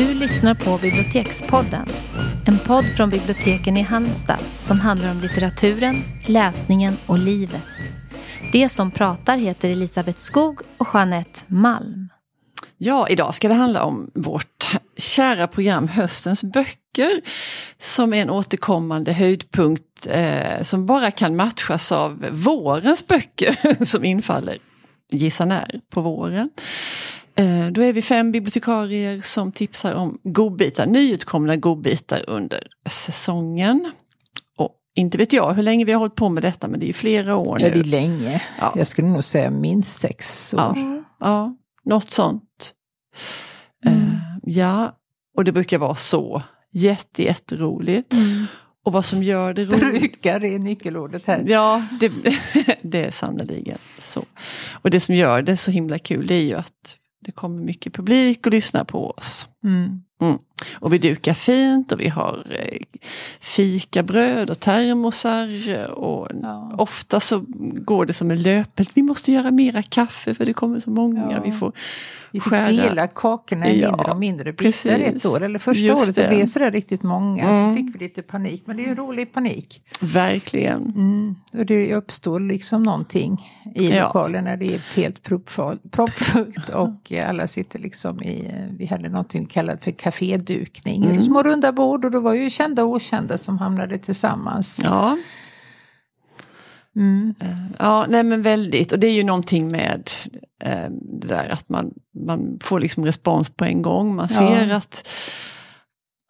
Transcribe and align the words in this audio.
Du 0.00 0.14
lyssnar 0.14 0.54
på 0.54 0.78
Bibliotekspodden. 0.82 1.86
En 2.46 2.58
podd 2.58 2.84
från 2.96 3.08
biblioteken 3.08 3.76
i 3.76 3.82
Halmstad 3.82 4.38
som 4.58 4.80
handlar 4.80 5.10
om 5.10 5.20
litteraturen, 5.20 5.96
läsningen 6.28 6.96
och 7.06 7.18
livet. 7.18 7.62
Det 8.52 8.68
som 8.68 8.90
pratar 8.90 9.36
heter 9.36 9.70
Elisabeth 9.70 10.18
Skog 10.18 10.60
och 10.76 10.86
Jeanette 10.94 11.40
Malm. 11.46 12.08
Ja, 12.78 13.08
idag 13.08 13.34
ska 13.34 13.48
det 13.48 13.54
handla 13.54 13.84
om 13.84 14.10
vårt 14.14 14.70
kära 14.96 15.46
program 15.46 15.88
Höstens 15.88 16.44
böcker. 16.44 17.20
Som 17.78 18.14
är 18.14 18.22
en 18.22 18.30
återkommande 18.30 19.12
höjdpunkt 19.12 20.06
eh, 20.10 20.62
som 20.62 20.86
bara 20.86 21.10
kan 21.10 21.36
matchas 21.36 21.92
av 21.92 22.26
vårens 22.30 23.06
böcker 23.06 23.84
som 23.84 24.04
infaller, 24.04 24.58
gissa 25.10 25.44
när, 25.44 25.80
på 25.90 26.00
våren. 26.00 26.50
Eh, 27.34 27.66
då 27.66 27.82
är 27.82 27.92
vi 27.92 28.02
fem 28.02 28.32
bibliotekarier 28.32 29.20
som 29.20 29.52
tipsar 29.52 29.94
om 29.94 30.18
godbitar, 30.22 30.86
nyutkomna 30.86 31.56
godbitar 31.56 32.24
under 32.26 32.66
säsongen. 32.88 33.92
Och 34.56 34.74
inte 34.94 35.18
vet 35.18 35.32
jag 35.32 35.54
hur 35.54 35.62
länge 35.62 35.84
vi 35.84 35.92
har 35.92 35.98
hållit 35.98 36.14
på 36.14 36.28
med 36.28 36.42
detta 36.42 36.68
men 36.68 36.80
det 36.80 36.88
är 36.88 36.92
flera 36.92 37.36
år 37.36 37.58
nu. 37.58 37.64
Ja, 37.64 37.74
det 37.74 37.80
är 37.80 37.84
länge. 37.84 38.42
Ja. 38.60 38.72
Jag 38.76 38.86
skulle 38.86 39.08
nog 39.08 39.24
säga 39.24 39.50
minst 39.50 40.00
sex 40.00 40.54
år. 40.54 40.60
Ja, 40.60 41.04
ja 41.20 41.56
något 41.84 42.10
sånt. 42.10 42.74
Mm. 43.86 44.02
Eh, 44.02 44.12
ja, 44.42 44.96
och 45.36 45.44
det 45.44 45.52
brukar 45.52 45.78
vara 45.78 45.94
så 45.94 46.42
jätte, 46.72 47.22
jätteroligt. 47.22 48.12
Mm. 48.12 48.46
Och 48.84 48.92
vad 48.92 49.04
som 49.04 49.22
gör 49.22 49.54
det 49.54 49.64
roligt. 49.64 50.00
Brukar 50.00 50.44
är 50.44 50.58
nyckelordet 50.58 51.26
här. 51.26 51.44
Ja, 51.46 51.86
det, 52.00 52.12
det 52.82 53.04
är 53.04 53.10
sannerligen 53.10 53.78
så. 53.98 54.24
Och 54.72 54.90
det 54.90 55.00
som 55.00 55.14
gör 55.14 55.42
det 55.42 55.56
så 55.56 55.70
himla 55.70 55.98
kul 55.98 56.26
det 56.26 56.34
är 56.34 56.44
ju 56.44 56.54
att 56.54 56.96
det 57.30 57.34
kommer 57.34 57.62
mycket 57.62 57.94
publik 57.94 58.46
och 58.46 58.52
lyssnar 58.52 58.84
på 58.84 59.10
oss. 59.10 59.48
Mm. 59.64 60.02
Mm. 60.20 60.38
Och 60.72 60.92
vi 60.92 60.98
dukar 60.98 61.34
fint 61.34 61.92
och 61.92 62.00
vi 62.00 62.08
har 62.08 62.46
eh, 62.50 62.78
fikabröd 63.40 64.50
och 64.50 64.60
termosar. 64.60 65.48
Och 65.90 66.28
Ja. 66.42 66.74
ofta 66.78 67.20
så 67.20 67.44
går 67.74 68.06
det 68.06 68.12
som 68.12 68.30
en 68.30 68.42
löpeld. 68.42 68.88
Vi 68.94 69.02
måste 69.02 69.32
göra 69.32 69.50
mera 69.50 69.82
kaffe 69.82 70.34
för 70.34 70.46
det 70.46 70.52
kommer 70.52 70.80
så 70.80 70.90
många. 70.90 71.28
Ja. 71.30 71.42
Vi 71.44 71.52
får 71.52 71.72
Vi 72.32 72.40
fick 72.40 72.50
skära. 72.50 72.68
dela 72.70 73.06
kakorna 73.08 73.68
i 73.68 73.80
Ja, 73.80 73.90
mindre 73.90 74.10
och 74.12 74.18
mindre 74.18 74.52
bitar 74.52 74.90
ett 74.90 75.26
år. 75.26 75.42
Eller 75.42 75.58
första 75.58 75.80
Just 75.82 75.96
året 76.06 76.14
det 76.16 76.28
blev 76.28 76.46
sådär 76.46 76.70
riktigt 76.70 77.02
många. 77.02 77.44
Mm. 77.44 77.62
Så 77.62 77.76
fick 77.82 77.94
vi 77.94 77.98
lite 78.04 78.22
panik. 78.22 78.62
Men 78.66 78.76
det 78.76 78.82
är 78.84 78.86
ju 78.88 78.94
rolig 78.94 79.32
panik. 79.32 79.82
Verkligen. 80.00 80.82
Mm. 80.82 81.34
Och 81.52 81.66
det 81.66 81.94
uppstår 81.94 82.40
liksom 82.40 82.82
någonting 82.82 83.58
i 83.74 83.90
Ja. 83.96 84.04
lokalen 84.06 84.44
när 84.44 84.56
det 84.56 84.74
är 84.74 84.78
helt 84.94 85.22
proppfull- 85.28 85.90
proppfullt. 85.90 86.68
och 86.68 87.12
alla 87.28 87.46
sitter 87.46 87.78
liksom 87.78 88.22
i, 88.22 88.52
vi 88.78 88.86
hade 88.86 89.08
någonting 89.08 89.46
kallat 89.46 89.84
för 89.84 89.90
kafédukning. 90.10 91.04
Mm. 91.04 91.22
Små 91.22 91.42
runda 91.42 91.72
bord 91.72 92.04
och 92.04 92.10
det 92.10 92.20
var 92.20 92.34
ju 92.34 92.50
kända 92.50 92.84
och 92.84 92.90
okända 92.90 93.38
som 93.38 93.58
hamnade 93.58 93.98
tillsammans. 93.98 94.80
Ja, 94.84 95.16
Mm. 96.96 97.34
ja 97.78 98.06
nej 98.08 98.24
men 98.24 98.42
väldigt. 98.42 98.92
Och 98.92 98.98
det 98.98 99.06
är 99.06 99.12
ju 99.12 99.22
någonting 99.24 99.70
med 99.70 100.10
eh, 100.64 100.90
det 101.20 101.26
där 101.28 101.48
att 101.48 101.68
man, 101.68 101.94
man 102.26 102.58
får 102.62 102.80
liksom 102.80 103.04
respons 103.04 103.48
på 103.50 103.64
en 103.64 103.82
gång. 103.82 104.14
Man 104.14 104.28
Ja. 104.30 104.38
ser 104.38 104.74
att, 104.74 105.08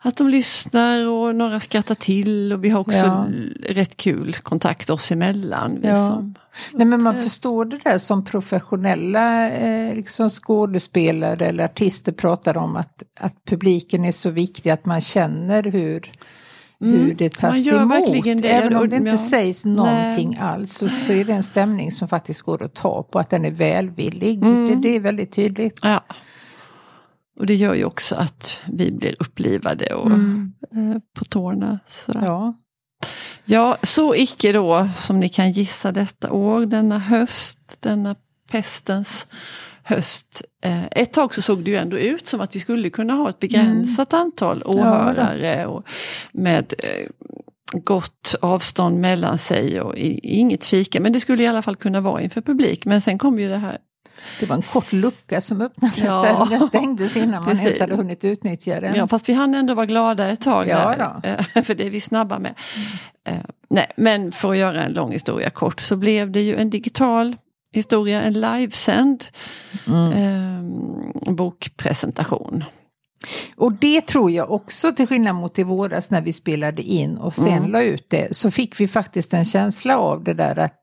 att 0.03 0.17
de 0.17 0.29
lyssnar 0.29 1.09
och 1.09 1.35
några 1.35 1.61
skrattar 1.61 1.95
till. 1.95 2.53
Och 2.53 2.65
vi 2.65 2.69
har 2.69 2.81
också 2.81 2.97
Ja. 2.99 3.27
rätt 3.69 3.97
kul 3.97 4.35
kontakt 4.35 4.91
oss 4.91 5.13
emellan. 5.13 5.79
Vi 5.83 5.89
Ja. 5.89 5.97
som, 6.07 6.35
Nej, 6.73 6.87
men 6.87 7.03
man 7.03 7.23
förstår 7.23 7.65
det 7.65 7.79
där 7.85 7.99
som 7.99 8.25
professionella 8.25 9.51
eh, 9.51 9.95
liksom 9.95 10.29
skådespelare 10.31 11.47
eller 11.47 11.65
artister 11.65 12.13
pratar 12.13 12.57
om 12.57 12.77
att, 12.77 13.03
att 13.21 13.45
publiken 13.45 14.05
är 14.05 14.13
så 14.13 14.31
viktig 14.31 14.71
att 14.71 14.87
man 14.87 15.01
känner 15.01 15.63
hur, 15.63 16.11
hur 16.81 16.95
Mm, 16.95 17.17
det 17.17 17.35
tas 17.35 17.67
emot. 17.73 18.43
det. 18.43 18.49
Även 18.49 18.77
om 18.77 18.89
det 18.89 18.97
inte 18.97 19.11
ja. 19.11 19.17
sägs 19.17 19.65
någonting 19.65 20.37
alls 20.41 20.73
så, 20.75 20.89
så 20.89 21.13
är 21.13 21.25
det 21.25 21.33
en 21.33 21.43
stämning 21.43 21.93
som 21.93 22.09
faktiskt 22.09 22.43
går 22.43 22.63
att 22.63 22.75
ta 22.75 23.03
på, 23.03 23.19
att 23.19 23.31
den 23.31 23.45
är 23.45 23.51
välvillig. 23.51 24.43
Mm. 24.43 24.67
Det, 24.69 24.89
det 24.89 24.97
är 24.97 25.01
väldigt 25.01 25.33
tydligt. 25.33 25.81
ja. 25.83 26.05
Och 27.41 27.47
det 27.47 27.55
gör 27.55 27.75
ju 27.75 27.85
också 27.85 28.15
att 28.15 28.61
vi 28.73 28.91
blir 28.93 29.15
upplivade 29.19 29.95
och 29.95 30.07
Mm. 30.07 30.53
eh, 30.73 31.01
på 31.19 31.25
tårna. 31.25 31.79
Sådär. 31.87 32.25
Ja. 32.25 32.55
Ja, 33.45 33.77
så 33.83 34.15
icke 34.15 34.53
då 34.53 34.89
som 34.97 35.21
ni 35.21 35.29
kan 35.29 35.53
gissa 35.53 35.93
detta 35.93 36.33
år, 36.33 36.67
denna 36.67 36.99
höst, 36.99 37.59
denna 37.81 38.15
pestens 38.51 39.27
höst. 39.83 40.43
Eh, 40.65 40.85
ett 40.91 41.13
tag 41.13 41.35
så 41.35 41.43
såg 41.43 41.65
det 41.65 41.71
ju 41.71 41.77
ändå 41.77 41.99
ut 41.99 42.27
som 42.27 42.41
att 42.41 42.57
vi 42.57 42.61
skulle 42.61 42.91
kunna 42.91 43.15
ha 43.15 43.29
ett 43.31 43.39
begränsat 43.39 44.13
antal 44.13 44.63
åhörare 44.65 45.67
och 45.67 45.85
med 46.33 46.75
eh, 46.79 47.07
gott 47.85 48.35
avstånd 48.41 49.01
mellan 49.01 49.39
sig 49.39 49.81
och 49.81 49.95
inget 50.23 50.65
fika. 50.67 51.01
Men 51.01 51.13
det 51.13 51.21
skulle 51.21 51.43
i 51.43 51.47
alla 51.47 51.63
fall 51.63 51.77
kunna 51.77 52.01
vara 52.01 52.23
inför 52.23 52.41
publik. 52.41 52.85
Men 52.85 53.01
sen 53.01 53.19
kom 53.19 53.39
ju 53.39 53.49
det 53.49 53.57
här 53.57 53.79
Det 54.41 54.47
var 54.47 54.57
en 54.57 54.63
kort 54.63 54.93
lucka 54.93 55.41
som 55.41 55.61
öppnades 55.61 55.99
Ja. 55.99 56.23
där 56.23 56.59
den 56.59 56.69
stängdes 56.69 57.17
innan 57.17 57.45
man 57.45 57.59
ens 57.59 57.81
hade 57.81 57.95
hunnit 57.97 58.25
utnyttja 58.25 58.81
den. 58.81 58.95
Ja, 58.95 59.07
fast 59.07 59.29
vi 59.29 59.33
hann 59.33 59.55
ändå 59.55 59.75
vara 59.75 59.87
glada 59.87 60.29
ett 60.31 60.41
tag. 60.41 60.69
Ja 60.69 60.95
där, 61.23 61.39
eh, 61.57 61.63
För 61.65 61.75
det 61.75 61.87
är 61.87 61.91
vi 61.91 62.01
snabba 62.01 62.39
med. 62.39 62.55
Eh, 63.29 63.35
Nej, 63.71 63.93
men 63.97 64.33
för 64.33 64.51
att 64.51 64.57
göra 64.57 64.83
en 64.83 64.93
lång 64.93 65.13
historia 65.13 65.51
kort 65.51 65.81
så 65.81 65.97
blev 65.97 66.31
det 66.31 66.41
ju 66.41 66.57
en 66.57 66.71
digital 66.71 67.37
historia, 67.73 68.23
en 68.23 68.33
livesänd 68.33 69.25
Mm. 69.87 70.13
eh, 71.27 71.33
bokpresentation. 71.35 72.65
Och 73.57 73.73
det 73.73 74.01
tror 74.07 74.31
jag 74.31 74.51
också, 74.51 74.93
till 74.93 75.07
skillnad 75.07 75.35
mot 75.35 75.59
i 75.59 75.63
våras 75.63 76.11
när 76.11 76.21
vi 76.21 76.33
spelade 76.33 76.83
in 76.83 77.17
och 77.19 77.35
sen 77.35 77.49
Mm. 77.49 77.71
la 77.71 77.83
ut 77.83 78.11
det, 78.11 78.37
så 78.37 78.51
fick 78.51 78.81
vi 78.81 78.89
faktiskt 78.89 79.35
en 79.35 79.45
känsla 79.45 79.99
av 79.99 80.25
det 80.25 80.35
där 80.35 80.59
att, 80.59 80.79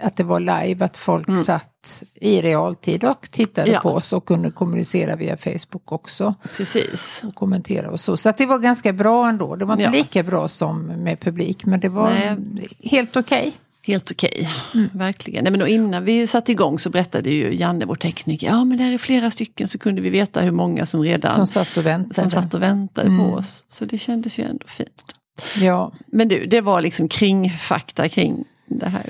att 0.00 0.16
det 0.16 0.24
var 0.24 0.40
live, 0.40 0.84
att 0.84 0.96
folk 0.96 1.28
Mm. 1.28 1.40
satt 1.40 2.02
i 2.14 2.42
realtid 2.42 3.04
och 3.04 3.20
tittade 3.32 3.70
Ja. 3.70 3.80
på 3.80 3.88
oss 3.90 4.12
och 4.12 4.24
kunde 4.24 4.50
kommunicera 4.50 5.16
via 5.16 5.36
Facebook 5.36 5.92
också. 5.92 6.34
Precis. 6.56 7.22
Och 7.26 7.34
kommentera 7.34 7.90
och 7.90 8.00
så. 8.00 8.16
Så 8.16 8.28
att 8.28 8.38
det 8.38 8.46
var 8.46 8.58
ganska 8.58 8.92
bra 8.92 9.28
ändå. 9.28 9.56
Det 9.56 9.64
var 9.64 9.74
inte 9.74 9.84
Ja. 9.84 9.90
lika 9.90 10.22
bra 10.22 10.48
som 10.48 10.82
med 10.86 11.20
publik, 11.20 11.64
men 11.64 11.80
det 11.80 11.88
var 11.88 12.10
Nej. 12.10 12.68
helt 12.84 13.16
okej. 13.16 13.52
Helt 13.82 14.10
okej, 14.10 14.48
verkligen. 14.92 15.44
Nej, 15.44 15.52
men 15.52 15.66
innan 15.68 16.04
vi 16.04 16.26
satte 16.26 16.52
igång 16.52 16.78
så 16.78 16.90
berättade 16.90 17.30
ju 17.30 17.54
Janne, 17.54 17.84
vår 17.86 17.94
tekniker, 17.94 18.46
ja 18.46 18.64
men 18.64 18.78
där 18.78 18.92
är 18.92 18.98
flera 18.98 19.30
stycken 19.30 19.68
så 19.68 19.78
kunde 19.78 20.00
vi 20.00 20.10
veta 20.10 20.40
hur 20.40 20.50
många 20.50 20.86
som 20.86 21.02
redan 21.02 21.34
Som 21.34 21.46
satt 21.46 21.76
och 21.76 21.86
väntade. 21.86 22.14
som 22.14 22.30
satt 22.30 22.54
och 22.54 22.62
väntade 22.62 23.08
Mm. 23.08 23.18
på 23.26 23.34
oss. 23.36 23.64
Så 23.68 23.84
det 23.84 23.98
kändes 23.98 24.38
ju 24.38 24.44
ändå 24.44 24.66
fint. 24.66 25.14
Ja. 25.56 25.92
Men 26.06 26.28
du, 26.28 26.46
det 26.46 26.60
var 26.60 26.80
liksom 26.82 27.08
kring 27.08 27.50
fakta 27.50 28.08
kring 28.08 28.44
det 28.66 28.88
här 28.88 29.06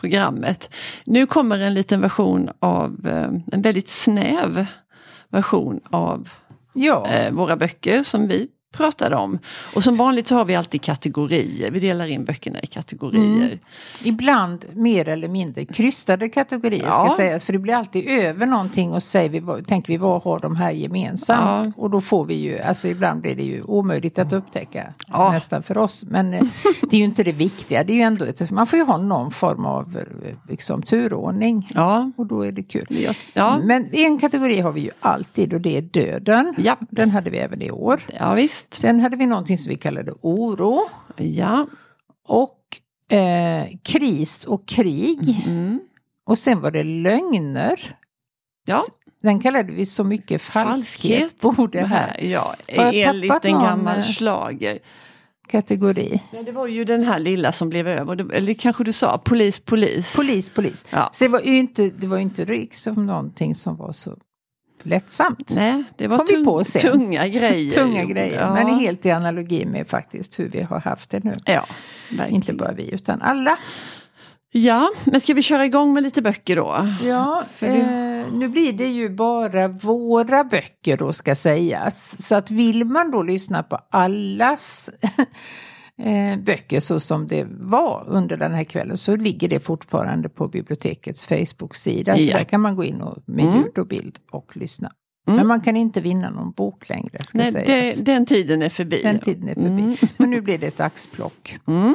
programmet. 0.00 0.70
Nu 1.04 1.26
kommer 1.26 1.58
en 1.58 1.74
liten 1.74 2.00
version 2.00 2.50
av, 2.60 3.06
eh, 3.06 3.30
en 3.52 3.62
väldigt 3.62 3.88
snäv 3.88 4.66
version 5.30 5.80
av 5.90 6.28
Ja. 6.72 7.06
eh, 7.06 7.32
våra 7.32 7.56
böcker 7.56 8.02
som 8.02 8.28
vi 8.28 8.48
pratade 8.72 9.16
om. 9.16 9.38
Och 9.74 9.84
som 9.84 9.96
vanligt 9.96 10.26
så 10.26 10.34
har 10.34 10.44
vi 10.44 10.54
alltid 10.54 10.82
kategorier, 10.82 11.70
vi 11.70 11.80
delar 11.80 12.06
in 12.06 12.24
böckerna 12.24 12.58
i 12.62 12.66
kategorier. 12.66 13.46
Mm. 13.46 13.58
Ibland 14.04 14.64
mer 14.72 15.08
eller 15.08 15.28
mindre 15.28 15.64
krystade 15.64 16.28
kategorier 16.28 16.84
Ja. 16.84 17.06
ska 17.06 17.16
sägas. 17.16 17.44
För 17.44 17.52
det 17.52 17.58
blir 17.58 17.74
alltid 17.74 18.06
över 18.08 18.46
någonting 18.46 18.92
och 18.92 19.02
säger 19.02 19.28
vi, 19.28 19.62
tänker 19.64 19.88
vi 19.92 19.96
vad 19.96 20.22
har 20.22 20.38
de 20.40 20.56
här 20.56 20.70
gemensamt? 20.70 21.66
Ja. 21.76 21.82
Och 21.82 21.90
då 21.90 22.00
får 22.00 22.24
vi 22.26 22.34
ju, 22.34 22.58
alltså 22.58 22.88
ibland 22.88 23.20
blir 23.22 23.36
det 23.36 23.42
ju 23.42 23.62
omöjligt 23.62 24.18
att 24.18 24.32
upptäcka 24.32 24.94
Ja. 25.08 25.32
nästan 25.32 25.62
för 25.62 25.78
oss. 25.78 26.04
Men 26.04 26.34
eh, 26.34 26.42
det 26.90 26.96
är 26.96 26.98
ju 26.98 27.04
inte 27.04 27.22
det 27.22 27.32
viktiga, 27.32 27.84
det 27.84 27.92
är 27.92 27.96
ju 27.96 28.02
ändå 28.02 28.26
man 28.50 28.66
får 28.66 28.78
ju 28.78 28.84
ha 28.84 28.96
någon 28.96 29.30
form 29.30 29.66
av 29.66 29.96
eh, 29.96 30.34
liksom, 30.48 30.82
turordning. 30.82 31.68
Ja, 31.74 32.10
Och 32.16 32.26
då 32.26 32.46
är 32.46 32.52
det 32.52 32.62
kul. 32.62 32.86
ja. 33.34 33.58
Men 33.64 33.88
en 33.94 34.18
kategori 34.18 34.60
har 34.60 34.72
vi 34.72 34.80
ju 34.80 34.90
alltid 35.00 35.54
och 35.54 35.60
det 35.60 35.76
är 35.76 35.82
döden. 35.82 36.54
Ja. 36.58 36.76
Den 36.90 37.10
hade 37.10 37.30
vi 37.30 37.38
även 37.38 37.62
i 37.62 37.70
år. 37.70 38.00
ja 38.18 38.34
visst. 38.34 38.57
Sen 38.70 39.00
hade 39.00 39.16
vi 39.16 39.26
någonting 39.26 39.58
som 39.58 39.70
vi 39.70 39.76
kallade 39.76 40.12
oro. 40.20 40.80
Ja. 41.16 41.66
Och 42.28 42.58
eh, 43.16 43.66
kris 43.84 44.44
och 44.44 44.66
krig. 44.68 45.42
Mm. 45.46 45.80
Och 46.26 46.38
sen 46.38 46.60
var 46.60 46.70
det 46.70 46.82
lögner. 46.84 47.96
Ja, 48.66 48.80
Den 49.22 49.40
kallade 49.40 49.72
vi 49.72 49.86
så 49.86 50.04
mycket 50.04 50.42
falskhet, 50.42 51.40
borde 51.40 51.80
här. 51.80 52.24
Ja, 52.24 52.54
enligt 52.66 53.44
en 53.44 53.52
gammal 53.52 53.98
eh, 53.98 54.04
schlager. 54.04 54.78
Kategori. 55.48 56.22
Nej, 56.32 56.44
det 56.44 56.52
var 56.52 56.66
ju 56.66 56.84
den 56.84 57.04
här 57.04 57.18
lilla 57.18 57.52
som 57.52 57.68
blev 57.68 57.88
över, 57.88 58.16
Det- 58.16 58.36
eller 58.36 58.54
kanske 58.54 58.84
du 58.84 58.92
sa, 58.92 59.18
polis, 59.18 59.60
polis. 59.60 60.16
Polis, 60.16 60.50
polis. 60.50 60.86
Ja. 60.92 61.10
Så 61.12 61.24
det 61.24 61.30
var 61.30 61.40
ju 61.40 61.58
inte, 61.58 61.90
det 61.90 62.06
var 62.06 62.18
inte 62.18 62.44
liksom 62.44 63.06
någonting 63.06 63.54
som 63.54 63.76
var 63.76 63.92
så 63.92 64.16
lättsamt. 64.86 65.52
Nej, 65.56 65.84
det 65.96 66.06
var 66.08 66.16
Kom 66.16 66.26
vi 66.28 66.34
tung, 66.34 66.44
på 66.44 66.64
sen. 66.64 66.82
tunga 66.82 67.28
grejer. 67.28 67.70
Tunga 67.74 68.04
grejer, 68.04 68.40
ja. 68.40 68.54
men 68.54 68.78
helt 68.78 69.06
i 69.06 69.10
analogi 69.10 69.64
med 69.66 69.88
faktiskt 69.88 70.38
hur 70.38 70.48
vi 70.48 70.62
har 70.62 70.80
haft 70.80 71.10
det 71.10 71.24
nu. 71.24 71.32
Ja, 71.44 71.66
verkligen. 72.10 72.34
Inte 72.34 72.52
bara 72.52 72.72
vi, 72.72 72.94
utan 72.94 73.22
alla. 73.22 73.56
Ja, 74.50 74.90
men 75.04 75.20
ska 75.20 75.34
vi 75.34 75.42
köra 75.42 75.64
igång 75.64 75.92
med 75.94 76.02
lite 76.02 76.22
böcker 76.22 76.56
då? 76.56 76.88
Ja, 77.02 77.42
Eh, 77.60 78.32
nu 78.32 78.48
blir 78.48 78.72
det 78.72 78.86
ju 78.86 79.08
bara 79.08 79.68
våra 79.68 80.44
böcker 80.44 80.96
då 80.96 81.12
ska 81.12 81.34
sägas. 81.34 82.26
Så 82.26 82.34
att 82.34 82.50
vill 82.50 82.84
man 82.84 83.10
då 83.10 83.22
lyssna 83.22 83.62
på 83.62 83.78
allas 83.90 84.90
eh, 85.98 86.38
böcker 86.38 86.80
så 86.80 87.00
som 87.00 87.26
det 87.26 87.46
var 87.50 88.04
under 88.08 88.36
den 88.36 88.54
här 88.54 88.64
kvällen 88.64 88.96
så 88.96 89.16
ligger 89.16 89.48
det 89.48 89.60
fortfarande 89.60 90.28
på 90.28 90.48
bibliotekets 90.48 91.26
Facebook-sida. 91.26 92.16
Så 92.16 92.22
Ja. 92.22 92.36
där 92.38 92.44
kan 92.44 92.60
man 92.60 92.76
gå 92.76 92.84
in 92.84 93.00
och, 93.00 93.18
med 93.26 93.44
Mm. 93.44 93.56
ljud 93.58 93.78
och 93.78 93.86
bild 93.86 94.18
och 94.30 94.56
lyssna. 94.56 94.90
Mm. 95.26 95.36
Men 95.36 95.46
man 95.46 95.60
kan 95.60 95.76
inte 95.76 96.00
vinna 96.00 96.30
någon 96.30 96.50
bok 96.52 96.88
längre 96.88 97.22
ska 97.24 97.38
Nej, 97.38 97.52
sägas. 97.52 97.96
det, 97.96 98.04
den 98.04 98.26
tiden 98.26 98.62
är 98.62 98.68
förbi. 98.68 99.02
Den 99.02 99.18
tiden 99.18 99.48
är 99.48 99.54
förbi. 99.54 99.82
Mm. 99.82 99.96
Men 100.16 100.30
nu 100.30 100.40
blir 100.40 100.58
det 100.58 100.66
ett 100.66 100.80
axplock. 100.80 101.58
Mm. 101.66 101.94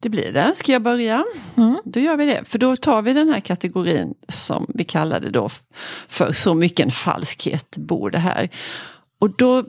Det 0.00 0.08
blir 0.08 0.32
det. 0.32 0.52
Ska 0.56 0.72
jag 0.72 0.82
börja? 0.82 1.24
Mm. 1.56 1.76
Då 1.84 2.00
gör 2.00 2.16
vi 2.16 2.26
det. 2.26 2.44
För 2.44 2.58
då 2.58 2.76
tar 2.76 3.02
vi 3.02 3.12
den 3.12 3.28
här 3.28 3.40
kategorin 3.40 4.14
som 4.28 4.66
vi 4.74 4.84
kallade 4.84 5.30
då 5.30 5.48
för 6.08 6.32
Så 6.32 6.54
mycket 6.54 6.86
en 6.86 6.90
falskhet 6.92 7.76
bor 7.76 8.10
det 8.10 8.18
här. 8.18 8.48
Och 9.18 9.30
då 9.30 9.64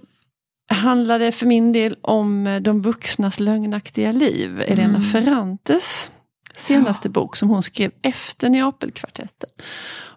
handlar 0.74 1.20
det 1.20 1.32
för 1.32 1.46
min 1.46 1.72
del 1.72 1.98
om 2.02 2.48
eh, 2.48 2.62
de 2.62 2.82
vuxnas 2.82 3.40
lögnaktiga 3.40 4.12
liv. 4.12 4.62
Elena 4.68 4.90
Mm. 4.98 5.02
Ferrantes 5.02 6.12
senaste 6.56 7.10
bok 7.10 7.36
som 7.36 7.50
hon 7.50 7.64
skrev 7.64 7.92
efter 8.02 8.50
Neapelkvartetten. 8.50 9.50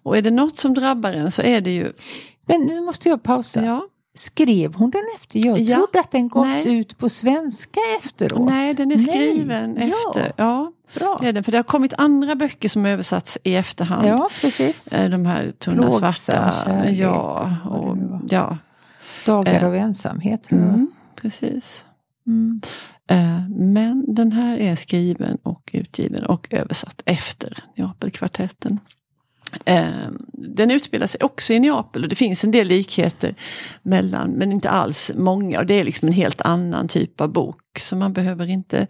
Och 0.03 0.17
är 0.19 0.23
det 0.23 0.31
något 0.31 0.57
som 0.57 0.75
drabbar 0.75 1.13
en 1.13 1.31
så 1.31 1.43
är 1.43 1.61
det 1.61 1.71
ju... 1.71 1.93
Men 2.47 2.61
nu 2.61 2.81
måste 2.81 3.09
jag 3.09 3.23
pausa. 3.23 3.65
Ja, 3.65 3.87
Skrev 4.15 4.75
hon 4.75 4.91
den 4.91 5.03
efter? 5.17 5.47
Jag 5.47 5.59
Ja. 5.59 5.77
trodde 5.77 6.01
att 6.01 6.11
den 6.11 6.29
gavs 6.29 6.65
Nej. 6.65 6.75
ut 6.79 6.99
på 6.99 7.09
svenska 7.09 7.81
efteråt. 7.99 8.49
nej, 8.49 8.75
den 8.75 8.93
är 8.93 8.99
skriven 8.99 9.73
Nej. 9.73 9.93
efter. 10.09 10.33
Ja, 10.37 10.73
Bra. 10.95 11.19
det 11.21 11.29
är 11.29 11.33
den. 11.33 11.45
För 11.45 11.53
det 11.53 11.59
har 11.59 11.63
kommit 11.63 11.93
andra 11.99 12.35
böcker 12.35 12.69
som 12.69 12.87
översatts 12.87 13.39
i 13.43 13.57
efterhand. 13.57 14.09
Ja, 14.09 14.31
precis. 14.41 14.93
Eh, 14.93 15.11
De 15.11 15.27
här 15.27 15.51
tunna 15.51 15.83
Plågsam 15.83 16.13
svarta. 16.13 16.55
kärlek 16.65 16.99
Ja, 16.99 17.57
och 17.71 17.97
ja. 18.29 18.59
Dagar 19.27 19.55
Eh, 19.55 19.67
av 19.67 19.75
ensamhet. 19.75 20.51
Mm, 20.51 20.91
precis. 21.17 21.85
Mm. 22.27 22.61
Eh, 23.11 23.49
Men 23.49 24.15
den 24.15 24.33
här 24.33 24.59
är 24.59 24.77
skriven 24.77 25.39
och 25.43 25.71
utgiven 25.73 26.25
och 26.25 26.49
översatt 26.51 27.03
efter 27.05 27.59
Neapelkvartetten. 27.77 28.81
Eh, 29.65 29.87
Den 30.33 30.71
utspelar 30.71 31.07
sig 31.07 31.21
också 31.23 31.53
i 31.53 31.59
Neapel 31.61 32.03
och 32.03 32.09
det 32.09 32.17
finns 32.17 32.45
en 32.45 32.51
del 32.51 32.69
likheter 32.69 33.35
mellan, 33.83 34.31
men 34.31 34.53
inte 34.53 34.71
alls 34.71 35.13
många. 35.15 35.59
Och 35.59 35.67
det 35.67 35.75
är 35.75 35.85
liksom 35.85 36.09
en 36.09 36.15
helt 36.15 36.41
annan 36.41 36.89
typ 36.89 37.21
av 37.21 37.33
bok. 37.33 37.61
Så 37.81 37.97
man 37.97 38.13
behöver 38.13 38.47
inte 38.47 38.87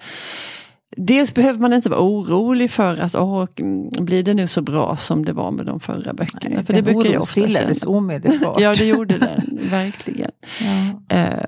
Dels 0.96 1.34
behöver 1.34 1.60
man 1.60 1.72
inte 1.72 1.88
vara 1.90 2.00
orolig 2.00 2.70
för 2.70 2.96
att 2.96 3.14
åh, 3.14 3.46
blir 4.00 4.22
det 4.22 4.34
nu 4.34 4.48
så 4.48 4.62
bra 4.62 4.96
som 4.96 5.24
det 5.24 5.32
var 5.32 5.50
med 5.50 5.66
de 5.66 5.80
förra 5.80 6.12
böckerna. 6.14 6.54
Nej, 6.54 6.64
för 6.64 6.72
det 6.72 6.82
brukar 6.82 7.10
jag 7.12 7.22
ofta 7.22 7.30
stillades 7.32 7.80
känna. 7.80 7.96
omedelbart. 7.96 8.60
Ja, 8.60 8.74
det 8.74 8.84
gjorde 8.86 9.18
den, 9.18 9.58
verkligen. 9.70 10.30
Ja. 10.60 11.16
Eh, 11.16 11.44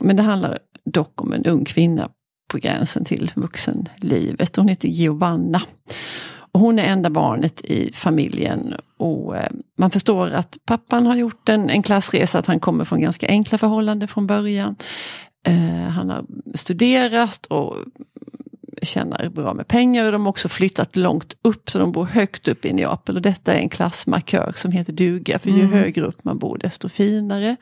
Men 0.00 0.16
det 0.16 0.22
handlar 0.22 0.58
dock 0.84 1.20
om 1.22 1.32
en 1.32 1.46
ung 1.46 1.64
kvinna 1.64 2.08
på 2.50 2.58
gränsen 2.58 3.04
till 3.04 3.32
vuxenlivet. 3.36 4.56
Hon 4.56 4.68
heter 4.68 4.88
Giovanna. 4.88 5.62
Och 6.52 6.60
hon 6.60 6.78
är 6.78 6.84
enda 6.84 7.10
barnet 7.10 7.60
i 7.64 7.92
familjen 7.92 8.74
och 8.98 9.36
eh, 9.36 9.50
man 9.78 9.90
förstår 9.90 10.30
att 10.30 10.56
pappan 10.66 11.06
har 11.06 11.16
gjort 11.16 11.48
en, 11.48 11.70
en 11.70 11.82
klassresa, 11.82 12.38
att 12.38 12.46
han 12.46 12.60
kommer 12.60 12.84
från 12.84 13.00
ganska 13.00 13.28
enkla 13.28 13.58
förhållanden 13.58 14.08
från 14.08 14.26
början. 14.26 14.76
Eh, 15.48 15.88
han 15.90 16.10
har 16.10 16.24
studerat 16.54 17.46
och 17.46 17.76
tjänar 18.82 19.28
bra 19.28 19.54
med 19.54 19.68
pengar 19.68 20.04
och 20.04 20.12
de 20.12 20.22
har 20.22 20.28
också 20.28 20.48
flyttat 20.48 20.96
långt 20.96 21.36
upp 21.42 21.70
så 21.70 21.78
de 21.78 21.92
bor 21.92 22.04
högt 22.04 22.48
upp 22.48 22.64
i 22.64 22.72
Neapel 22.72 23.16
och 23.16 23.22
detta 23.22 23.54
är 23.54 23.58
en 23.58 23.68
klassmarkör 23.68 24.52
som 24.56 24.72
heter 24.72 24.92
duga 24.92 25.38
för 25.38 25.50
ju 25.50 25.60
Mm. 25.60 25.72
högre 25.72 26.04
upp 26.04 26.24
man 26.24 26.38
bor 26.38 26.58
desto 26.58 26.88
finare. 26.88 27.56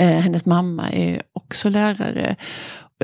Eh, 0.00 0.08
hennes 0.08 0.46
mamma 0.46 0.90
är 0.90 1.22
också 1.32 1.68
lärare. 1.68 2.36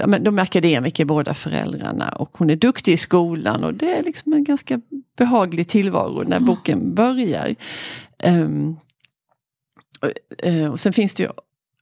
Men 0.07 0.25
de 0.25 0.39
är 0.39 0.43
akademiker 0.43 1.05
båda 1.05 1.35
föräldrarna 1.35 2.09
och 2.09 2.39
hon 2.39 2.51
är 2.51 2.57
duktig 2.57 2.93
i 2.93 2.97
skolan 2.97 3.65
och 3.65 3.75
det 3.75 3.93
är 3.93 4.03
liksom 4.03 4.33
en 4.33 4.45
ganska 4.45 4.81
behaglig 5.19 5.69
tillvaro 5.69 6.23
när 6.23 6.41
boken 6.41 6.95
börjar. 6.95 7.55
Ehm, 8.19 8.77
och, 10.01 10.45
eh, 10.47 10.73
och 10.73 10.81
sen 10.81 10.93
finns 10.93 11.15
det 11.15 11.23
ju 11.23 11.29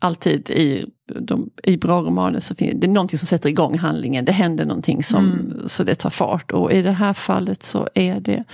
alltid 0.01 0.51
i, 0.51 0.87
de, 1.07 1.51
i 1.63 1.77
bra 1.77 2.03
romaner 2.03 2.41
så 2.41 2.55
finns 2.55 2.81
det 2.81 2.87
är 2.87 2.89
någonting 2.89 3.19
som 3.19 3.27
sätter 3.27 3.49
igång 3.49 3.79
handlingen. 3.79 4.25
Det 4.25 4.33
händer 4.33 4.65
någonting 4.65 5.03
som, 5.03 5.25
Mm. 5.25 5.69
så 5.69 5.85
det 5.85 5.95
tar 5.95 6.11
fart 6.11 6.53
och 6.53 6.73
i 6.73 6.83
det 6.83 6.91
här 6.93 7.15
fallet 7.15 7.63
så 7.63 7.89
är 7.95 8.21
det 8.21 8.45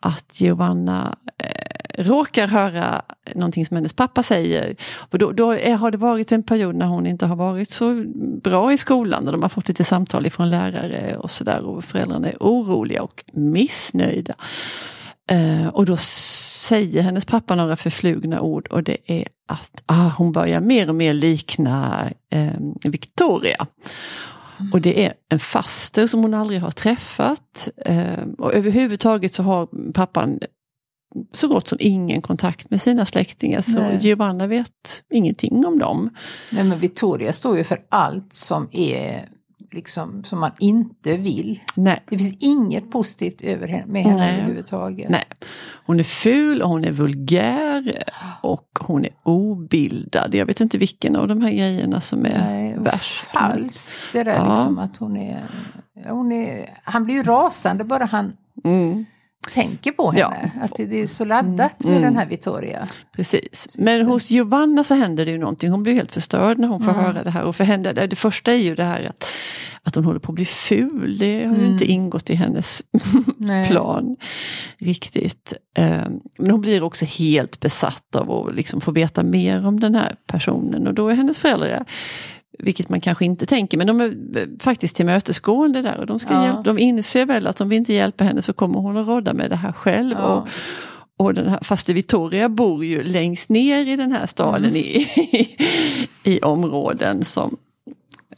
att 0.00 0.40
Giovanna 0.40 1.16
eh, 1.38 2.04
råkar 2.04 2.46
höra 2.48 3.02
någonting 3.34 3.66
som 3.66 3.76
hennes 3.76 3.92
pappa 3.92 4.22
säger. 4.22 4.76
Och 4.94 5.18
då 5.18 5.32
då 5.32 5.52
är, 5.52 5.74
har 5.74 5.90
det 5.90 5.98
varit 5.98 6.32
en 6.32 6.42
period 6.42 6.74
när 6.74 6.86
hon 6.86 7.06
inte 7.06 7.26
har 7.26 7.36
varit 7.36 7.70
så 7.70 8.04
bra 8.42 8.72
i 8.72 8.78
skolan 8.78 9.26
och 9.26 9.32
de 9.32 9.42
har 9.42 9.48
fått 9.48 9.68
lite 9.68 9.84
samtal 9.84 10.26
ifrån 10.26 10.50
lärare 10.50 11.16
och 11.16 11.30
sådär 11.30 11.60
och 11.64 11.84
föräldrarna 11.84 12.28
är 12.28 12.36
oroliga 12.40 13.02
och 13.02 13.24
missnöjda. 13.32 14.34
Eh, 15.28 15.68
och 15.68 15.86
då 15.86 15.96
säger 15.96 17.02
hennes 17.02 17.24
pappa 17.24 17.54
några 17.54 17.76
förflugna 17.76 18.40
ord 18.40 18.68
och 18.68 18.82
det 18.82 18.96
är 19.06 19.28
att 19.48 19.82
ah, 19.86 20.08
hon 20.08 20.32
börjar 20.32 20.60
mer 20.60 20.88
och 20.88 20.94
mer 20.94 21.12
likna 21.12 22.04
eh, 22.32 22.52
Victoria. 22.84 23.66
Och 24.72 24.80
det 24.80 25.04
är 25.04 25.14
en 25.28 25.38
faster 25.38 26.06
som 26.06 26.22
hon 26.22 26.34
aldrig 26.34 26.60
har 26.60 26.70
träffat. 26.70 27.68
Eh, 27.86 28.24
och 28.38 28.54
överhuvudtaget 28.54 29.34
så 29.34 29.42
har 29.42 29.92
pappan 29.92 30.38
så 31.32 31.48
gott 31.48 31.68
som 31.68 31.78
ingen 31.80 32.22
kontakt 32.22 32.70
med 32.70 32.82
sina 32.82 33.06
släktingar. 33.06 33.60
Så 33.60 33.78
Nej. 33.78 33.98
Giovanna 34.00 34.46
vet 34.46 35.04
ingenting 35.10 35.66
om 35.66 35.78
dem. 35.78 36.10
Nej, 36.50 36.64
men 36.64 36.80
Victoria 36.80 37.32
står 37.32 37.58
ju 37.58 37.64
för 37.64 37.80
allt 37.88 38.32
som 38.32 38.68
är 38.72 39.28
liksom 39.70 40.24
som 40.24 40.40
man 40.40 40.50
inte 40.58 41.16
vill. 41.16 41.60
Nej. 41.74 42.02
Det 42.10 42.18
finns 42.18 42.36
inget 42.40 42.90
positivt 42.90 43.40
över 43.42 43.84
med 43.86 44.02
henne 44.02 44.16
Nej. 44.16 44.34
överhuvudtaget. 44.40 45.10
Nej. 45.10 45.24
Hon 45.86 46.00
är 46.00 46.04
ful 46.04 46.62
och 46.62 46.68
hon 46.68 46.84
är 46.84 46.90
vulgär 46.92 47.92
och 48.42 48.68
hon 48.80 49.04
är 49.04 49.10
obildad. 49.22 50.34
Jag 50.34 50.46
vet 50.46 50.60
inte 50.60 50.78
vilken 50.78 51.16
av 51.16 51.28
de 51.28 51.40
här 51.42 51.50
grejerna 51.50 52.00
som 52.00 52.26
är 52.26 52.38
Nej, 52.48 52.76
värst. 52.78 53.24
falsk. 53.24 53.98
Det 54.12 54.22
där 54.22 54.34
Ja. 54.34 54.54
liksom 54.56 54.78
att 54.78 54.96
hon 54.96 55.16
är, 55.16 55.42
hon 56.08 56.32
är... 56.32 56.78
Han 56.84 57.04
blir 57.04 57.14
ju 57.14 57.22
rasande 57.22 57.84
bara 57.84 58.04
han 58.04 58.32
Mm, 58.64 59.04
tänker 59.52 59.92
på 59.92 60.12
Ja. 60.16 60.30
henne. 60.30 60.50
Att 60.64 60.72
det, 60.76 60.86
det 60.86 61.02
är 61.02 61.06
så 61.06 61.24
laddat 61.24 61.84
med 61.84 61.90
Mm. 61.90 62.02
den 62.02 62.16
här 62.16 62.26
Victoria. 62.26 62.88
precis. 63.16 63.76
Men 63.78 64.06
hos 64.06 64.30
Giovanna 64.30 64.84
så 64.84 64.94
händer 64.94 65.24
det 65.24 65.30
ju 65.30 65.38
någonting. 65.38 65.70
Hon 65.70 65.82
blir 65.82 65.94
helt 65.94 66.12
förstörd 66.12 66.58
när 66.58 66.68
hon 66.68 66.82
får 66.84 66.90
Mm. 66.92 67.04
höra 67.04 67.24
det 67.24 67.30
här. 67.30 67.42
Och 67.42 67.56
för 67.56 67.64
henne, 67.64 67.92
det, 67.92 68.16
första 68.16 68.52
är 68.52 68.56
ju 68.56 68.74
det 68.74 68.84
här 68.84 69.06
att, 69.08 69.24
att 69.82 69.94
hon 69.94 70.04
håller 70.04 70.20
på 70.20 70.32
att 70.32 70.36
bli 70.36 70.44
ful. 70.44 71.18
Det 71.18 71.34
har 71.46 71.54
ju 71.54 71.60
Mm. 71.60 71.72
inte 71.72 71.84
ingått 71.84 72.30
i 72.30 72.34
hennes 72.34 72.82
plan 73.68 74.16
riktigt. 74.78 75.52
Eh, 75.78 76.02
Men 76.38 76.50
hon 76.50 76.60
blir 76.60 76.82
också 76.82 77.04
helt 77.04 77.60
besatt 77.60 78.16
av 78.16 78.30
att 78.32 78.54
liksom 78.54 78.80
få 78.80 78.90
veta 78.90 79.22
mer 79.22 79.66
om 79.66 79.80
den 79.80 79.94
här 79.94 80.14
personen. 80.26 80.86
Och 80.86 80.94
då 80.94 81.08
är 81.08 81.14
hennes 81.14 81.38
föräldrar, 81.38 81.84
vilket 82.58 82.88
man 82.88 83.00
kanske 83.00 83.24
inte 83.24 83.46
tänker, 83.46 83.78
men 83.78 83.86
de 83.86 84.00
är 84.00 84.06
eh, 84.38 84.44
faktiskt 84.60 84.96
tillmötesgående 84.96 85.82
där. 85.82 85.96
Och 85.98 86.06
de, 86.06 86.18
ska 86.20 86.32
Ja. 86.34 86.44
hjälpa, 86.44 86.62
de 86.62 86.78
inser 86.78 87.26
väl 87.26 87.46
att 87.46 87.60
om 87.60 87.68
vi 87.68 87.76
inte 87.76 87.92
hjälper 87.92 88.24
henne 88.24 88.42
så 88.42 88.52
kommer 88.52 88.80
hon 88.80 88.96
att 88.96 89.06
rådda 89.06 89.34
med 89.34 89.50
det 89.50 89.56
här 89.56 89.72
själv. 89.72 90.16
Ja. 90.18 90.26
Och, 90.26 90.48
och 91.26 91.34
den 91.34 91.48
här, 91.48 91.58
fast 91.62 91.88
Victoria 91.88 92.48
bor 92.48 92.84
ju 92.84 93.02
längst 93.02 93.48
ner 93.48 93.86
i 93.86 93.96
den 93.96 94.12
här 94.12 94.26
staden 94.26 94.64
Mm. 94.64 94.76
i, 94.76 95.08
i 96.24 96.40
områden 96.40 97.24
som 97.24 97.56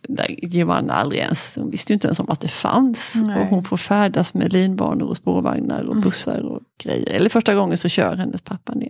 där 0.09 0.27
Giovanna 0.29 0.93
aldrig 0.93 1.21
ens, 1.21 1.57
hon 1.57 1.71
visste 1.71 1.93
ju 1.93 1.95
inte 1.95 2.07
ens 2.07 2.21
om 2.21 2.31
att 2.31 2.41
det 2.41 2.49
fanns. 2.49 3.15
Nej. 3.15 3.41
Och 3.41 3.47
hon 3.47 3.65
får 3.65 3.77
färdas 3.77 4.35
med 4.35 4.53
linbanor 4.53 5.07
och 5.07 5.17
spårvagnar 5.17 5.83
och 5.83 5.93
Mm. 5.93 6.01
bussar 6.01 6.41
och 6.41 6.61
grejer. 6.83 7.11
Eller 7.11 7.29
första 7.29 7.55
gången 7.55 7.79
så 7.79 7.89
kör 7.89 8.17
hennes 8.17 8.41
pappa 8.41 8.75
ner. 8.75 8.89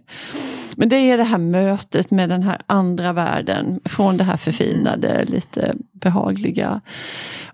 Men 0.77 0.89
det 0.89 0.97
är 0.97 1.17
det 1.17 1.25
här 1.25 1.39
mötet 1.39 2.11
med 2.11 2.29
den 2.29 2.43
här 2.43 2.59
andra 2.67 3.13
världen. 3.13 3.81
Från 3.85 4.17
det 4.17 4.25
här 4.25 4.37
förfinade, 4.37 5.25
lite 5.25 5.75
behagliga, 5.93 6.81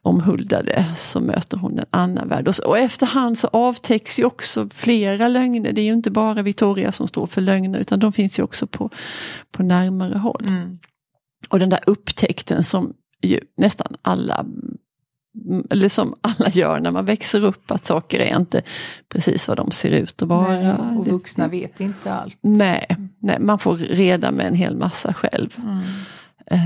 omhuldade. 0.03 0.85
Så 0.97 1.21
möter 1.21 1.57
hon 1.57 1.79
en 1.79 1.85
annan 1.91 2.29
värld. 2.29 2.49
Och 2.65 2.79
efterhand 2.79 3.38
så 3.38 3.49
avtäcks 3.53 4.19
ju 4.19 4.25
också 4.25 4.69
flera 4.75 5.29
lögner. 5.29 5.73
Det 5.73 5.81
är 5.81 5.87
ju 5.87 5.93
inte 5.93 6.11
bara 6.11 6.43
Victoria 6.43 6.93
som 6.93 7.09
står 7.09 7.26
för 7.26 7.41
lögner 7.41 7.79
utan 7.79 7.99
de 7.99 8.12
finns 8.12 8.38
ju 8.38 8.43
också 8.43 8.67
på, 8.67 8.91
på 9.53 9.62
närmare 9.62 10.19
håll. 10.19 10.45
Mm. 10.47 10.79
Och 11.49 11.59
den 11.59 11.71
där 11.71 11.81
upptäckten 11.87 12.65
som 12.65 12.93
ju 13.23 13.40
nästan 13.56 13.96
alla 14.02 14.46
eller 15.70 15.88
som 15.88 16.14
alla 16.20 16.49
gör 16.50 16.80
när 16.80 16.90
man 16.90 17.04
växer 17.04 17.44
upp, 17.44 17.70
att 17.70 17.87
saker 17.87 18.18
är 18.20 18.37
inte 18.37 18.62
precis 19.08 19.49
vad 19.49 19.56
de 19.56 19.70
ser 19.70 19.90
ut 19.90 20.23
att 20.23 20.28
vara. 20.28 20.49
Nej, 20.61 20.73
och 20.99 21.04
Det- 21.04 21.11
vuxna 21.11 21.49
vet 21.49 21.80
inte 21.80 22.12
allt. 22.12 22.38
nej, 22.40 22.87
nej, 23.18 23.37
man 23.40 23.58
får 23.58 23.76
reda 23.76 24.30
med 24.30 24.46
en 24.46 24.54
hel 24.54 24.76
massa 24.76 25.14
själv. 25.14 25.56
Mm. 25.58 25.78
Eh, 26.46 26.58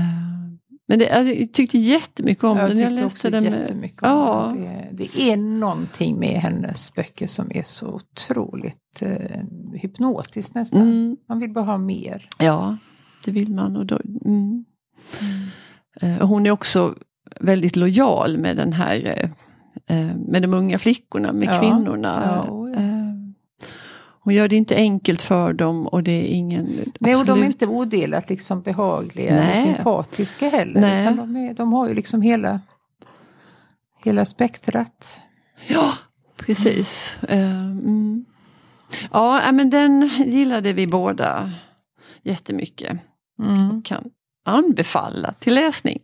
Men 0.87 0.99
det, 0.99 1.05
jag 1.05 1.53
tyckte 1.53 1.77
jättemycket 1.77 2.43
om 2.43 2.57
Jag 2.57 2.69
den. 2.69 2.77
tyckte 2.77 2.89
läste 2.89 3.05
också 3.05 3.29
den 3.29 3.43
med- 3.43 3.53
jättemycket 3.53 4.03
om 4.03 4.09
ja, 4.09 4.53
den. 4.55 4.63
Det, 4.91 4.97
det 4.97 5.31
är 5.31 5.37
någonting 5.37 6.19
med 6.19 6.41
hennes 6.41 6.93
böcker 6.95 7.27
som 7.27 7.51
är 7.51 7.63
så 7.63 7.87
otroligt 7.87 9.01
eh, 9.01 9.41
hypnotiskt 9.73 10.55
nästan. 10.55 10.81
Mm, 10.81 11.17
Man 11.29 11.39
vill 11.39 11.53
bara 11.53 11.65
ha 11.65 11.77
mer. 11.77 12.27
ja, 12.37 12.77
det 13.25 13.31
vill 13.31 13.51
man. 13.55 13.75
Och 13.77 13.85
då, 13.85 13.99
mm. 14.25 14.65
Och 15.19 15.23
Hon 16.21 16.45
är 16.45 16.51
också 16.51 16.95
väldigt 17.39 17.75
lojal 17.75 18.37
med 18.37 18.57
den 18.57 18.73
här 18.73 18.95
eh, 19.05 19.29
eh, 19.97 20.15
med 20.15 20.41
de 20.41 20.53
unga 20.53 20.79
flickorna, 20.79 21.33
med 21.33 21.47
Ja, 21.47 21.59
kvinnorna. 21.59 22.23
ja, 22.25 22.45
ja. 22.73 22.79
Eh, 22.81 23.01
Hon 24.23 24.33
gör 24.33 24.47
det 24.47 24.55
inte 24.55 24.75
enkelt 24.75 25.21
för 25.21 25.53
dem 25.53 25.87
och 25.87 26.03
det 26.03 26.11
är 26.11 26.35
ingen... 26.35 26.91
Nej, 26.99 27.15
och 27.15 27.25
de 27.25 27.31
är 27.31 27.33
absolut- 27.33 27.45
inte 27.45 27.67
odelat 27.67 28.29
liksom 28.29 28.61
behagliga 28.61 29.35
Nej. 29.35 29.51
eller 29.51 29.73
sympatiska 29.75 30.49
heller. 30.49 30.81
Nej. 30.81 31.01
Utan 31.03 31.15
de, 31.17 31.35
är, 31.35 31.53
de 31.53 31.73
har 31.73 31.87
ju 31.87 31.93
liksom 31.93 32.21
hela, 32.21 32.59
hela 34.03 34.25
spektrat. 34.25 35.21
Ja, 35.67 35.93
precis. 36.37 37.17
Eh, 37.29 37.61
mm. 37.61 38.25
Ja, 39.11 39.51
men 39.51 39.69
den 39.69 40.07
gillade 40.27 40.73
vi 40.73 40.87
båda 40.87 41.51
jättemycket. 42.23 42.99
Mm. 43.39 43.81
Kan 43.81 44.03
anbefalla 44.45 45.33
till 45.39 45.53
läsning. 45.55 45.99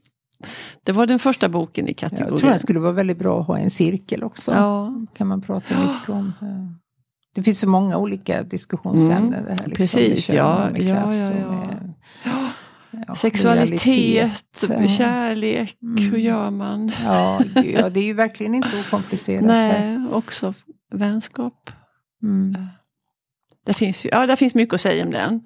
Det 0.83 0.91
var 0.91 1.07
den 1.07 1.19
första 1.19 1.49
boken 1.49 1.87
i 1.87 1.93
kategorin. 1.93 2.29
Jag 2.31 2.39
tror 2.39 2.49
den 2.49 2.59
skulle 2.59 2.79
vara 2.79 2.91
väldigt 2.91 3.17
bra 3.19 3.41
att 3.41 3.47
ha 3.47 3.57
en 3.57 3.69
cirkel 3.69 4.23
också. 4.23 4.51
Ja, 4.51 4.93
kan 5.17 5.27
man 5.27 5.41
prata 5.41 5.73
mycket 5.93 6.09
om. 6.09 6.33
eh. 6.41 6.47
Det 7.35 7.43
finns 7.43 7.59
så 7.59 7.69
många 7.69 7.97
olika 7.97 8.43
diskussionsämnen. 8.43 9.33
Mm, 9.33 9.43
det 9.45 9.49
här, 9.49 9.67
liksom, 9.67 9.71
precis, 9.71 10.29
ja, 10.29 10.69
ja, 10.75 10.83
ja, 10.83 11.05
med, 11.05 11.93
ja, 13.07 13.15
Sexualitet, 13.15 13.85
lojalitet, 13.85 14.81
ja. 14.81 14.87
kärlek, 14.97 15.77
Mm. 15.81 16.11
hur 16.11 16.17
gör 16.17 16.51
man? 16.51 16.91
Ja, 17.03 17.39
ja, 17.55 17.89
det 17.89 17.99
är 17.99 18.03
ju 18.03 18.13
verkligen 18.13 18.55
inte 18.55 18.79
okomplicerat. 18.87 19.43
Nej, 19.45 19.99
också 20.11 20.53
vänskap. 20.91 21.71
Mm. 22.23 22.55
Det 23.65 23.73
finns, 23.73 24.05
ja, 24.05 24.27
det 24.27 24.37
finns 24.37 24.53
mycket 24.55 24.73
att 24.73 24.81
säga 24.81 25.05
om 25.05 25.11
den. 25.11 25.41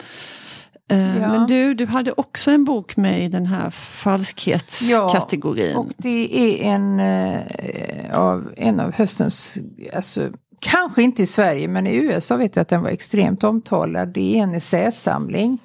Eh, 0.92 1.18
Ja. 1.22 1.28
Men 1.32 1.48
du, 1.48 1.74
du 1.74 1.86
hade 1.86 2.12
också 2.12 2.52
en 2.52 2.64
bok 2.66 2.98
med 2.98 3.24
i 3.24 3.28
den 3.28 3.46
här 3.46 3.70
falskhetskategorin. 3.70 5.76
Och 5.76 5.88
det 5.98 6.40
är 6.60 6.64
en, 6.74 7.00
eh, 7.00 8.20
av, 8.20 8.54
en 8.58 8.80
av 8.80 8.92
höstens, 8.94 9.58
alltså, 9.94 10.30
kanske 10.60 11.04
inte 11.04 11.22
i 11.22 11.26
Sverige 11.26 11.68
men 11.68 11.88
i 11.88 11.94
USA 11.94 12.38
vet 12.38 12.56
jag 12.56 12.62
att 12.62 12.70
den 12.70 12.82
var 12.84 12.90
extremt 12.90 13.44
omtalad. 13.44 14.10
Det 14.14 14.38
är 14.40 14.44
en 14.44 14.54
essäsamling 14.54 15.60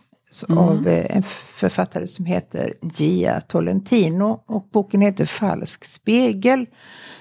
Mm. 0.49 0.59
av 0.59 0.89
eh, 0.89 1.17
en 1.17 1.23
författare 1.23 2.07
som 2.07 2.25
heter 2.25 2.75
Gia 2.97 3.41
Tolentino 3.41 4.41
och 4.47 4.69
boken 4.73 5.01
heter 5.01 5.25
Falsk 5.25 5.85
spegel. 5.85 6.67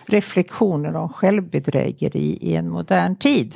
Reflektioner 0.06 0.96
om 0.96 1.10
självbedrägeri 1.10 2.38
i 2.42 2.56
en 2.56 2.70
modern 2.70 3.16
tid. 3.16 3.56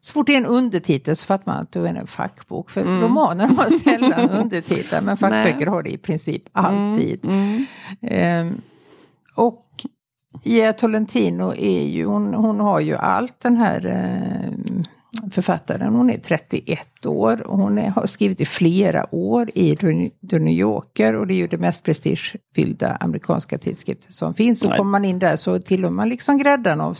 Så 0.00 0.12
fort 0.12 0.26
det 0.26 0.32
är 0.32 0.36
en 0.38 0.46
undertitel 0.46 1.16
så 1.16 1.26
fattar 1.26 1.52
man 1.52 1.62
att 1.62 1.72
det 1.72 1.80
är 1.80 1.94
en 1.94 2.06
fackbok. 2.06 2.70
För 2.70 2.80
Mm. 2.80 3.02
romaner 3.02 3.48
har 3.48 3.70
sällan 3.82 4.30
undertitlar 4.30 5.00
men 5.00 5.16
fackböcker 5.16 5.66
har 5.66 5.82
det 5.82 5.90
i 5.90 5.98
princip 5.98 6.42
alltid. 6.52 7.24
Mm. 7.24 7.66
Ehm, 8.02 8.60
och 9.34 9.62
Gia 10.42 10.72
Tolentino 10.72 11.54
är 11.54 11.82
ju, 11.82 12.04
hon, 12.04 12.34
hon 12.34 12.60
har 12.60 12.80
ju 12.80 12.96
allt 12.96 13.40
den 13.40 13.56
här 13.56 13.86
eh, 13.86 14.52
författaren. 15.30 15.94
Hon 15.94 16.10
är 16.10 16.18
31 16.18 17.06
år 17.06 17.46
och 17.46 17.58
hon 17.58 17.78
är, 17.78 17.90
har 17.90 18.06
skrivit 18.06 18.40
i 18.40 18.44
flera 18.44 19.14
år 19.14 19.50
i 19.54 19.76
The 20.30 20.38
New 20.38 20.54
Yorker 20.54 21.14
och 21.14 21.26
det 21.26 21.34
är 21.34 21.36
ju 21.36 21.46
det 21.46 21.58
mest 21.58 21.84
prestigefyllda 21.84 22.96
amerikanska 23.00 23.58
tidskriften 23.58 24.12
som 24.12 24.34
finns. 24.34 24.60
Så 24.60 24.68
Nej. 24.68 24.76
kommer 24.76 24.90
man 24.90 25.04
in 25.04 25.18
där 25.18 25.36
så 25.36 25.58
tillhör 25.58 25.90
man 25.90 26.08
liksom 26.08 26.38
gräddan 26.38 26.80
av 26.80 26.96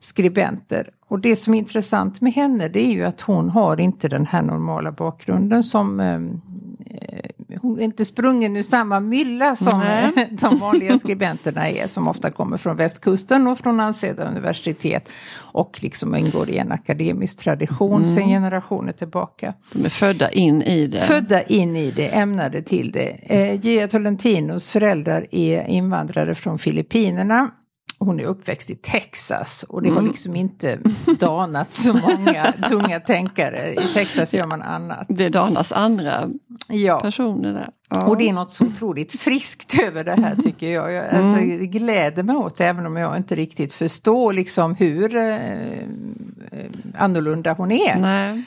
skribenter. 0.00 0.90
Och 1.08 1.20
det 1.20 1.36
som 1.36 1.54
är 1.54 1.58
intressant 1.58 2.20
med 2.20 2.32
henne 2.32 2.68
det 2.68 2.80
är 2.80 2.92
ju 2.92 3.04
att 3.04 3.20
hon 3.20 3.50
har 3.50 3.80
inte 3.80 4.08
den 4.08 4.26
här 4.26 4.42
normala 4.42 4.92
bakgrunden 4.92 5.62
som 5.62 6.00
eh, 6.00 6.20
hon 7.62 7.78
är 7.78 7.84
inte 7.84 8.04
sprungen 8.04 8.56
ur 8.56 8.62
samma 8.62 9.00
mylla 9.00 9.56
som 9.56 9.78
Nej. 9.78 10.12
eh, 10.16 10.22
de 10.30 10.58
vanliga 10.58 10.98
skribenterna 10.98 11.68
är 11.68 11.86
som 11.86 12.08
ofta 12.08 12.30
kommer 12.30 12.56
från 12.56 12.76
västkusten 12.76 13.46
och 13.46 13.58
från 13.58 13.80
ansedda 13.80 14.24
universitet 14.24 15.08
och 15.36 15.82
liksom 15.82 16.14
ingår 16.14 16.50
i 16.50 16.58
en 16.58 16.72
akademisk 16.72 17.38
tradition 17.38 18.06
sedan 18.06 18.28
generationer 18.28 18.92
tillbaka. 18.92 19.54
De 19.72 19.84
är 19.84 19.88
födda 19.88 20.30
in 20.30 20.62
i 20.62 20.86
det. 20.86 21.00
Födda 21.00 21.42
in 21.42 21.76
i 21.76 21.90
det, 21.90 22.08
ämnade 22.08 22.62
till 22.62 22.92
det. 22.92 23.18
Eh, 23.22 23.60
Gia 23.60 23.88
Tolentinos 23.88 24.70
föräldrar 24.70 25.26
är 25.30 25.68
invandrare 25.68 26.34
från 26.34 26.58
Filippinerna. 26.58 27.50
Hon 28.00 28.20
är 28.20 28.24
uppväxt 28.24 28.70
i 28.70 28.74
Texas 28.76 29.62
och 29.68 29.82
det 29.82 29.90
har 29.90 30.02
liksom 30.02 30.36
inte 30.36 30.78
danat 31.18 31.74
så 31.74 31.92
många 31.92 32.52
tunga 32.68 33.00
tänkare. 33.00 33.72
I 33.72 33.94
Texas 33.94 34.34
gör 34.34 34.46
man 34.46 34.62
annat. 34.62 35.06
Det 35.08 35.28
Danas 35.28 35.72
andra 35.72 36.30
Ja. 36.68 37.00
personer 37.00 37.52
där. 37.52 37.70
Ja. 37.90 38.06
Och 38.06 38.16
det 38.16 38.28
är 38.28 38.32
något 38.32 38.52
så 38.52 38.64
otroligt 38.64 39.20
friskt 39.20 39.78
över 39.80 40.04
det 40.04 40.20
här 40.20 40.36
tycker 40.36 40.72
jag. 40.72 40.92
Jag 40.92 41.08
alltså, 41.08 41.44
det 41.44 41.66
gläder 41.66 42.22
mig 42.22 42.36
åt 42.36 42.58
det 42.58 42.66
även 42.66 42.86
om 42.86 42.96
jag 42.96 43.16
inte 43.16 43.34
riktigt 43.34 43.72
förstår 43.72 44.32
liksom 44.32 44.74
hur 44.74 45.16
eh, 45.16 45.34
eh, 45.34 45.80
annorlunda 46.94 47.52
hon 47.52 47.72
är. 47.72 47.96
Nej. 47.98 48.42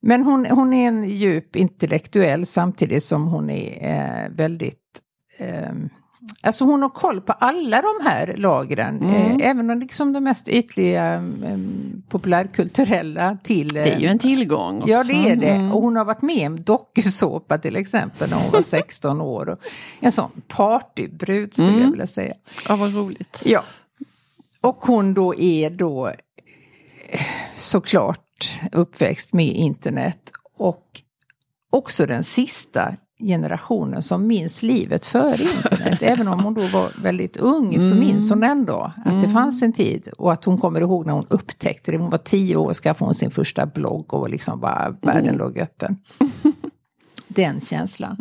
Men 0.00 0.22
hon, 0.22 0.46
hon 0.46 0.72
är 0.74 0.88
en 0.88 1.08
djup 1.08 1.56
intellektuell 1.56 2.46
samtidigt 2.46 3.04
som 3.04 3.26
hon 3.26 3.50
är 3.50 4.24
eh, 4.24 4.30
väldigt 4.36 4.82
eh, 5.38 5.72
Alltså 6.40 6.64
hon 6.64 6.82
har 6.82 6.88
koll 6.88 7.20
på 7.20 7.32
alla 7.32 7.82
de 7.82 8.06
här 8.08 8.34
lagren. 8.36 8.96
Mm. 8.96 9.14
Eh, 9.40 9.50
även 9.50 9.70
om 9.70 9.78
liksom 9.78 10.12
de 10.12 10.24
mest 10.24 10.48
ytliga 10.48 11.14
eh, 11.14 11.58
populärkulturella 12.08 13.38
till... 13.42 13.76
Eh, 13.76 13.82
Det 13.84 13.90
är 13.92 13.98
ju 13.98 14.06
en 14.06 14.18
tillgång 14.18 14.76
också. 14.76 14.90
Ja 14.90 15.04
det 15.04 15.12
är 15.30 15.36
det. 15.36 15.50
Mm. 15.50 15.72
Och 15.72 15.82
hon 15.82 15.96
har 15.96 16.04
varit 16.04 16.22
med 16.22 16.36
i 16.36 16.42
en 16.42 16.62
dokusåpa 16.62 17.58
till 17.58 17.76
exempel 17.76 18.30
när 18.30 18.36
hon 18.36 18.50
var 18.50 18.62
16 18.82 19.20
år. 19.20 19.48
Och 19.48 19.58
en 20.00 20.12
sån 20.12 20.30
partybrud 20.48 21.52
skulle 21.54 21.68
Mm. 21.68 21.82
jag 21.82 21.90
vilja 21.90 22.06
säga. 22.06 22.34
Ja, 22.68 22.76
vad 22.76 22.94
roligt. 22.94 23.42
Ja. 23.44 23.64
Och 24.60 24.76
hon 24.86 25.14
då 25.14 25.34
är 25.34 25.70
då 25.70 26.06
eh, 27.08 27.20
såklart 27.56 28.50
uppväxt 28.72 29.32
med 29.32 29.46
internet 29.56 30.32
och 30.58 30.84
också 31.70 32.06
den 32.06 32.22
sista 32.24 32.94
generationen 33.18 34.02
som 34.02 34.26
minns 34.26 34.62
livet 34.62 35.06
före 35.06 35.42
internet. 35.42 35.98
Även 36.02 36.28
om 36.28 36.40
hon 36.40 36.54
då 36.54 36.66
var 36.66 36.92
väldigt 37.02 37.36
ung 37.36 37.80
så 37.80 37.94
minns 37.94 38.30
hon 38.30 38.42
ändå 38.42 38.92
att 39.04 39.20
det 39.20 39.28
fanns 39.28 39.62
en 39.62 39.72
tid 39.72 40.08
och 40.18 40.32
att 40.32 40.44
hon 40.44 40.58
kommer 40.58 40.80
ihåg 40.80 41.06
när 41.06 41.12
hon 41.12 41.26
upptäckte 41.28 41.90
det. 41.90 41.98
Hon 41.98 42.10
var 42.10 42.18
tio 42.18 42.56
år 42.56 42.66
och 42.66 42.76
skaffade 42.76 43.06
hon 43.08 43.14
sin 43.14 43.30
första 43.30 43.66
blogg 43.66 44.14
och 44.14 44.30
liksom 44.30 44.60
bara 44.60 44.96
världen 45.02 45.36
låg 45.36 45.58
öppen. 45.58 45.96
Den 47.28 47.60
känslan. 47.60 48.16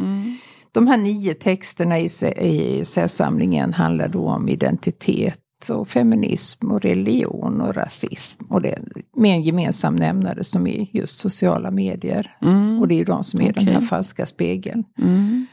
De 0.71 0.87
här 0.87 0.97
nio 0.97 1.33
texterna 1.33 1.99
i, 1.99 2.09
i 2.37 2.79
essäsamlingen 2.81 3.73
handlar 3.73 4.07
då 4.07 4.27
om 4.27 4.49
identitet 4.49 5.39
och 5.69 5.87
feminism 5.89 6.71
och 6.71 6.81
religion 6.81 7.61
och 7.61 7.75
rasism. 7.75 8.43
Och 8.49 8.61
det 8.61 8.79
med 9.17 9.31
en 9.31 9.41
gemensam 9.41 9.95
nämnare 9.95 10.43
som 10.43 10.67
är 10.67 10.87
just 10.97 11.19
sociala 11.19 11.71
medier. 11.71 12.35
Mm. 12.41 12.79
Och 12.79 12.87
det 12.87 12.93
är 12.93 12.97
ju 12.97 13.03
de 13.03 13.23
som 13.23 13.41
är 13.41 13.53
den 13.53 13.63
Okej. 13.63 13.73
här 13.73 13.81
falska 13.81 14.25
spegeln. 14.25 14.83
Mm. 15.01 15.47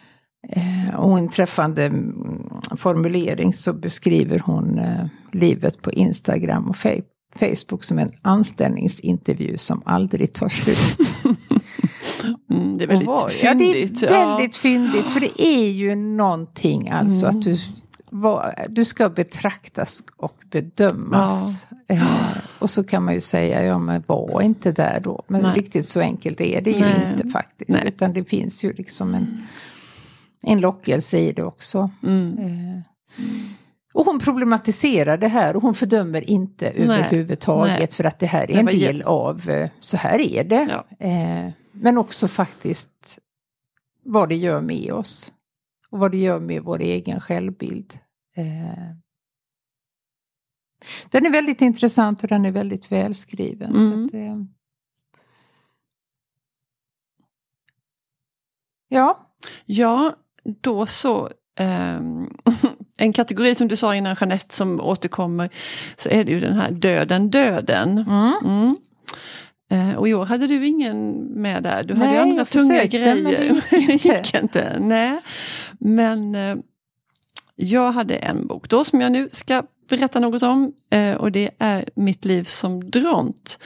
Eh, 0.49 0.95
och 0.95 1.19
en 1.19 1.28
träffande 1.28 1.85
mm, 1.87 2.50
formulering 2.76 3.52
så 3.54 3.73
beskriver 3.73 4.38
hon 4.38 4.78
eh, 4.78 5.07
livet 5.33 5.83
på 5.83 5.92
Instagram 5.92 6.69
och 6.69 6.76
Fe- 6.76 7.02
Facebook 7.38 7.85
som 7.85 7.99
en 7.99 8.11
anställningsintervju 8.23 9.59
som 9.59 9.83
aldrig 9.85 10.33
tar 10.33 10.49
slut. 10.49 11.09
Mm. 12.50 12.78
Det 12.78 12.85
är 12.85 12.88
väldigt 12.88 13.09
var- 13.09 13.28
fyndigt. 13.28 14.02
Ja, 14.02 14.09
det 14.09 14.14
är 14.14 14.26
väldigt 14.28 14.57
fyndigt. 14.57 15.11
För 15.11 15.21
det 15.21 15.42
är 15.42 15.69
ju 15.69 15.95
någonting 15.95 16.88
alltså 16.90 17.26
att 17.26 17.42
du, 17.42 17.50
vad, 17.50 17.61
du 18.69 18.85
ska 18.85 19.09
betraktas 19.09 20.02
och 20.16 20.37
bedömas. 20.50 21.66
Eh, 21.88 22.37
och 22.59 22.71
så 22.71 22.85
kan 22.85 23.04
man 23.04 23.14
ju 23.14 23.21
säga, 23.21 23.64
ja 23.64 23.78
men 23.78 24.02
var 24.07 24.42
inte 24.42 24.73
där 24.73 25.00
då. 25.00 25.23
Men 25.26 25.42
Nej. 25.42 25.54
riktigt 25.54 25.88
så 25.88 26.00
enkelt 26.00 26.40
är 26.40 26.61
det 26.61 26.71
ju 26.71 26.81
Nej. 26.81 27.12
inte 27.12 27.28
faktiskt. 27.28 27.71
Nej. 27.71 27.83
Utan 27.87 28.12
det 28.12 28.25
finns 28.25 28.64
ju 28.64 28.73
liksom 28.73 29.14
en, 29.14 29.47
en 30.42 30.61
lockelse 30.61 31.19
i 31.19 31.33
det 31.33 31.42
också. 31.42 31.90
Mm. 32.02 32.38
Eh, 32.38 32.83
och 33.95 34.04
hon 34.04 34.19
problematiserar 34.19 35.16
det 35.16 35.28
här 35.28 35.57
och 35.57 35.62
hon 35.62 35.75
fördömer 35.75 36.31
inte 36.31 36.69
överhuvudtaget 36.69 37.95
för 37.95 38.04
att 38.04 38.19
det 38.19 38.26
här 38.26 38.50
är 38.50 38.59
en 38.59 38.66
del 38.66 39.02
av, 39.02 39.50
eh, 39.50 39.71
så 39.81 39.97
här 39.97 40.19
är 40.19 40.45
det. 40.45 40.69
Ja. 40.71 41.07
Eh, 41.07 41.50
men 41.73 41.99
också 41.99 42.28
faktiskt 42.28 43.19
vad 44.04 44.28
det 44.28 44.37
gör 44.37 44.61
med 44.61 44.92
oss. 44.92 45.33
Och 45.90 45.99
vad 45.99 46.11
det 46.11 46.19
gör 46.19 46.40
med 46.40 46.62
vår 46.62 46.81
egen 46.81 47.21
självbild. 47.21 47.99
Eh, 48.35 48.95
den 51.11 51.27
är 51.27 51.31
väldigt 51.31 51.62
intressant 51.62 52.23
och 52.23 52.29
den 52.29 52.45
är 52.45 52.53
väldigt 52.53 52.93
välskriven. 52.93 53.79
Så 53.79 53.87
Mm. 53.93 54.05
att, 54.07 54.15
eh, 54.15 54.37
ja, 58.89 59.19
Ja, 59.67 60.17
då 60.45 60.87
så 60.87 61.31
ehm, 61.59 62.31
en 62.99 63.12
kategori 63.12 63.55
som 63.55 63.69
du 63.69 63.77
sa 63.77 63.95
innan 63.97 64.17
Jeanette 64.21 64.55
som 64.55 64.81
återkommer, 64.81 65.51
så 65.97 66.09
är 66.09 66.25
det 66.25 66.33
ju 66.33 66.41
den 66.41 66.55
här 66.57 66.71
döden, 66.71 67.31
döden. 67.31 67.99
Mm. 67.99 68.33
Mm. 68.45 68.77
Eh, 69.71 69.97
och 69.97 70.09
i 70.09 70.15
år 70.15 70.25
hade 70.25 70.47
du 70.47 70.67
ingen 70.67 71.11
med 71.21 71.62
där, 71.62 71.83
du 71.83 71.95
hade 71.95 72.07
Nej, 72.07 72.15
ju 72.15 72.21
andra 72.23 72.45
tunga 72.45 72.67
försökte, 72.69 72.99
men 73.15 73.25
det 73.25 73.31
grejer. 73.31 74.17
gick 74.17 74.35
inte. 74.43 74.79
Nej. 74.81 75.21
Men 75.79 76.35
eh, 76.35 76.57
jag 77.57 77.93
hade 77.93 78.15
en 78.15 78.47
bok 78.47 78.69
då 78.69 78.85
som 78.85 79.01
jag 79.01 79.13
nu 79.13 79.29
ska 79.33 79.63
berätta 79.89 80.21
något 80.21 80.43
om 80.43 80.73
eh, 80.91 81.15
och 81.15 81.33
det 81.33 81.51
är 81.59 81.89
Mitt 81.95 82.25
liv 82.25 82.45
som 82.45 82.91
dront. 82.91 83.59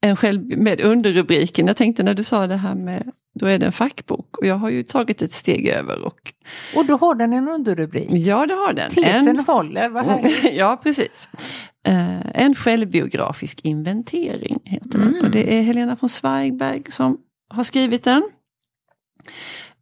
En 0.00 0.16
själv, 0.16 0.58
med 0.58 0.80
underrubriken, 0.80 1.66
jag 1.66 1.76
tänkte 1.76 2.02
när 2.02 2.14
du 2.14 2.24
sa 2.24 2.46
det 2.46 2.56
här 2.56 2.74
med 2.74 3.10
då 3.34 3.46
är 3.46 3.58
det 3.58 3.66
en 3.66 3.72
fackbok 3.72 4.38
och 4.38 4.46
jag 4.46 4.54
har 4.54 4.70
ju 4.70 4.82
tagit 4.82 5.22
ett 5.22 5.32
steg 5.32 5.68
över 5.68 6.02
och 6.02 6.32
Och 6.76 6.86
då 6.86 6.96
har 6.96 7.14
den 7.14 7.32
en 7.32 7.48
underrubrik. 7.48 8.08
ja 8.10 8.46
det 8.46 8.54
har 8.54 8.72
den. 8.72 8.90
Tesen 8.90 9.38
håller, 9.38 9.88
vad 9.88 10.04
härligt. 10.04 10.52
ja 10.56 10.80
precis. 10.82 11.28
Eh, 11.86 12.42
en 12.42 12.54
självbiografisk 12.54 13.60
inventering 13.62 14.58
heter 14.64 14.88
den. 14.88 15.08
Mm. 15.08 15.24
Och 15.24 15.30
det 15.30 15.58
är 15.58 15.62
Helena 15.62 15.96
von 16.00 16.08
Zweigbergk 16.08 16.92
som 16.92 17.18
har 17.48 17.64
skrivit 17.64 18.04
den. 18.04 18.22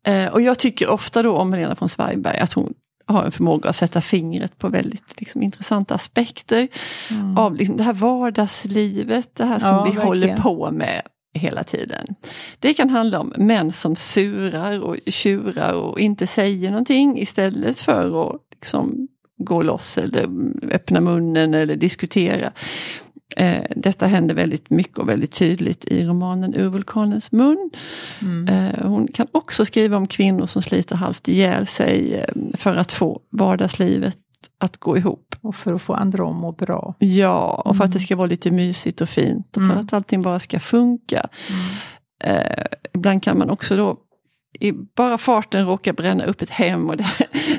Eh, 0.07 0.27
och 0.27 0.41
jag 0.41 0.59
tycker 0.59 0.89
ofta 0.89 1.23
då 1.23 1.37
om 1.37 1.53
Helena 1.53 1.77
von 1.81 1.89
Zweigbergk 1.89 2.41
att 2.41 2.53
hon 2.53 2.75
har 3.13 3.25
en 3.25 3.33
förmåga 3.33 3.69
att 3.71 3.77
sätta 3.77 4.01
fingret 4.01 4.59
på 4.59 4.69
väldigt 4.69 5.21
liksom, 5.21 5.43
intressanta 5.43 5.95
aspekter 5.95 6.69
Mm. 7.11 7.39
av 7.39 7.57
liksom, 7.57 7.77
det 7.77 7.83
här 7.83 7.93
vardagslivet, 7.93 9.29
det 9.35 9.45
här 9.45 9.59
som 9.59 9.69
Ja, 9.69 9.85
vi 9.85 9.91
verkligen. 9.91 10.07
håller 10.07 10.37
på 10.37 10.71
med 10.71 11.03
hela 11.35 11.65
tiden. 11.65 12.07
Det 12.59 12.75
kan 12.75 12.91
handla 12.91 13.21
om 13.21 13.33
män 13.37 13.73
som 13.73 13.97
surar 13.97 14.81
och 14.81 14.97
tjurar 15.07 15.73
och 15.73 16.01
inte 16.01 16.27
säger 16.27 16.71
någonting 16.71 17.19
istället 17.19 17.79
för 17.79 18.31
att 18.35 18.41
liksom 18.53 19.09
gå 19.39 19.63
loss 19.63 19.99
eller 19.99 20.29
öppna 20.71 21.01
munnen 21.01 21.55
eller 21.55 21.77
diskutera. 21.77 22.53
Eh, 23.37 23.63
detta 23.77 24.07
händer 24.07 24.35
väldigt 24.35 24.71
mycket 24.71 24.99
och 24.99 25.09
väldigt 25.09 25.33
tydligt 25.33 25.85
i 25.85 26.05
romanen 26.05 26.55
Ur 26.55 26.69
vulkanens 26.69 27.33
mun. 27.33 27.71
Mm. 28.21 28.49
Eh, 28.49 28.87
hon 28.87 29.09
kan 29.09 29.27
också 29.33 29.65
skriva 29.67 29.97
om 29.97 30.07
kvinnor 30.07 30.47
som 30.47 30.63
sliter 30.63 30.97
halvt 30.97 31.29
ihjäl 31.29 31.67
sig 31.67 32.15
eh, 32.15 32.25
för 32.55 32.77
att 32.77 32.93
få 32.93 33.21
vardagslivet 33.31 34.19
att 34.59 34.77
gå 34.77 34.97
ihop. 34.97 35.37
Och 35.41 35.55
för 35.57 35.75
att 35.75 35.83
få 35.83 35.93
andra 35.95 36.29
att 36.29 36.35
må 36.35 36.53
bra. 36.53 36.95
Ja, 36.99 37.63
och 37.65 37.77
för 37.77 37.85
att 37.85 37.89
Mm. 37.89 37.99
det 37.99 38.01
ska 38.01 38.17
vara 38.17 38.27
lite 38.27 38.51
mysigt 38.51 39.01
och 39.01 39.09
fint 39.09 39.57
och 39.57 39.63
för 39.63 39.71
Mm. 39.73 39.79
att 39.79 39.93
allting 39.93 40.23
bara 40.23 40.39
ska 40.39 40.61
funka. 40.61 41.27
Eh, 42.25 42.65
ibland 42.95 43.23
kan 43.23 43.39
man 43.39 43.51
också 43.51 43.77
då 43.77 43.97
i 44.61 44.73
bara 44.73 45.19
farten 45.19 45.67
råka 45.67 45.93
bränna 45.93 46.25
upp 46.25 46.43
ett 46.43 46.51
hem 46.51 46.91
och 46.91 46.97
det, 46.97 47.07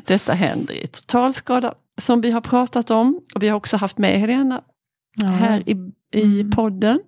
detta 0.06 0.34
händer 0.34 0.74
i 0.74 0.88
totalskada 0.88 1.74
som 2.02 2.22
vi 2.22 2.32
har 2.32 2.42
pratat 2.42 2.92
om. 2.92 3.20
Och 3.36 3.44
vi 3.44 3.48
har 3.50 3.56
också 3.58 3.78
haft 3.78 3.98
med 3.98 4.20
Helena 4.20 4.62
Ja. 5.16 5.28
här 5.28 5.70
i, 5.70 5.92
i 6.14 6.40
Mm. 6.40 6.52
podden. 6.52 7.00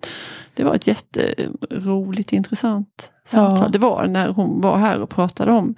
Det 0.54 0.64
var 0.64 0.74
ett 0.74 0.86
jätteroligt, 0.86 2.32
intressant 2.32 3.10
samtal. 3.24 3.58
Ja. 3.64 3.68
Det 3.68 3.78
var 3.78 4.06
när 4.06 4.28
hon 4.28 4.60
var 4.60 4.76
här 4.76 5.00
och 5.00 5.10
pratade 5.10 5.52
om 5.52 5.74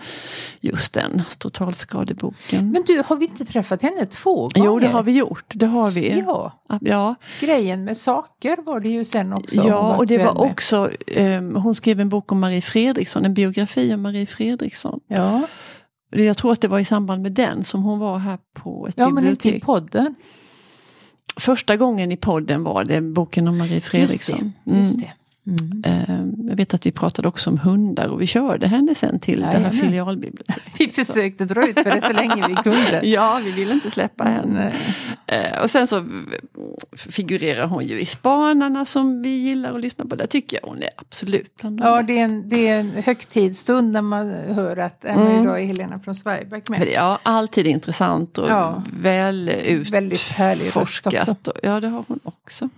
just 0.60 0.92
den 0.94 1.22
totalskadeboken. 1.38 2.70
Men 2.70 2.82
du, 2.86 3.02
har 3.06 3.16
vi 3.16 3.26
inte 3.26 3.44
träffat 3.44 3.82
henne 3.82 4.06
två 4.06 4.34
gånger? 4.34 4.66
jo, 4.66 4.78
det 4.78 4.88
har 4.88 5.02
vi 5.02 5.12
gjort. 5.12 5.44
Det 5.54 5.66
har 5.66 5.90
vi. 5.90 6.24
Ja, 6.26 6.52
ja. 6.80 7.14
grejen 7.40 7.84
med 7.84 7.96
saker 7.96 8.56
var 8.66 8.80
det 8.80 8.88
ju 8.88 9.04
sen 9.04 9.32
också. 9.32 9.56
Ja, 9.68 9.96
och 9.96 10.06
det 10.06 10.18
var 10.18 10.34
med. 10.34 10.50
också, 10.50 10.90
ehm, 11.06 11.54
hon 11.56 11.74
skrev 11.74 12.00
en 12.00 12.08
bok 12.08 12.32
om 12.32 12.40
Marie 12.40 12.62
Fredriksson, 12.62 13.24
en 13.24 13.34
biografi 13.34 13.94
om 13.94 14.02
Marie 14.02 14.26
Fredriksson. 14.26 15.00
Ja, 15.08 15.42
Jag 16.10 16.36
tror 16.36 16.52
att 16.52 16.60
det 16.60 16.68
var 16.68 16.78
i 16.78 16.84
samband 16.84 17.22
med 17.22 17.32
den 17.32 17.64
som 17.64 17.82
hon 17.82 17.98
var 17.98 18.18
här 18.18 18.38
på 18.54 18.86
ett 18.88 18.94
ja 18.98 19.08
men 19.10 19.26
inte 19.26 19.48
i 19.48 19.50
bibliotek. 19.52 19.64
podden. 19.66 20.14
Första 21.36 21.76
gången 21.76 22.12
i 22.12 22.16
podden 22.16 22.62
var 22.62 22.84
det 22.84 23.00
boken 23.00 23.48
om 23.48 23.58
Marie 23.58 23.80
Fredriksson. 23.80 24.52
Just 24.64 24.74
det. 24.74 24.80
Just 24.80 24.98
det. 25.00 25.12
Mm. 25.50 25.82
Ehm, 25.86 26.48
Jag 26.48 26.56
vet 26.56 26.74
att 26.74 26.86
vi 26.86 26.92
pratade 26.92 27.28
också 27.28 27.50
om 27.50 27.58
hundar 27.58 28.08
och 28.08 28.22
vi 28.22 28.26
körde 28.26 28.68
henne 28.68 28.94
sen 28.94 29.18
till 29.20 29.40
det 29.40 29.46
här 29.46 29.52
Jajamän. 29.54 29.78
filialbiblioteket. 29.78 30.62
Vi 30.78 30.88
försökte 30.88 31.44
dra 31.44 31.68
ut 31.68 31.74
för 31.74 31.90
det 31.90 32.00
så 32.00 32.12
länge 32.12 32.44
vi 32.48 32.54
kunde. 32.54 33.00
Ja, 33.06 33.40
vi 33.44 33.50
ville 33.50 33.72
inte 33.72 33.90
släppa 33.90 34.24
henne. 34.24 34.72
Nej. 35.26 35.40
Eh, 35.54 35.62
och 35.62 35.70
sen 35.70 35.86
så 35.86 36.04
figurerar 36.98 37.66
hon 37.66 37.86
ju 37.86 38.00
i 38.00 38.06
Spanarna 38.06 38.86
som 38.86 39.22
vi 39.22 39.28
gillar 39.28 39.74
att 39.74 39.80
lyssna 39.80 40.04
på. 40.06 40.14
Där 40.16 40.26
tycker 40.26 40.58
jag 40.62 40.68
hon 40.68 40.82
är 40.82 40.88
absolut 40.96 41.56
bland 41.56 41.80
de 41.80 41.86
Ja, 41.86 42.02
det 42.02 42.18
är, 42.18 42.24
en, 42.24 42.48
det 42.48 42.68
är 42.68 42.80
en 42.80 42.90
högtidsstund 42.90 43.92
när 43.92 44.02
man 44.02 44.30
hör 44.30 44.76
att 44.76 45.04
äh, 45.04 45.16
Mm. 45.18 45.42
idag 45.42 45.60
är 45.62 45.66
Helena 45.66 45.98
från 46.00 46.14
Sverigeback 46.14 46.68
med. 46.68 46.88
Ja, 46.92 47.18
alltid 47.22 47.66
intressant 47.66 48.38
och 48.38 48.48
Ja. 48.50 48.82
väl 49.00 49.52
Väldigt 49.90 50.20
härlig 50.30 50.64
röst 50.66 50.76
också. 50.76 51.10
utforskat. 51.10 51.48
Ja, 51.62 51.80
det 51.80 51.88
har 51.88 52.04
hon 52.08 52.20
också. 52.24 52.68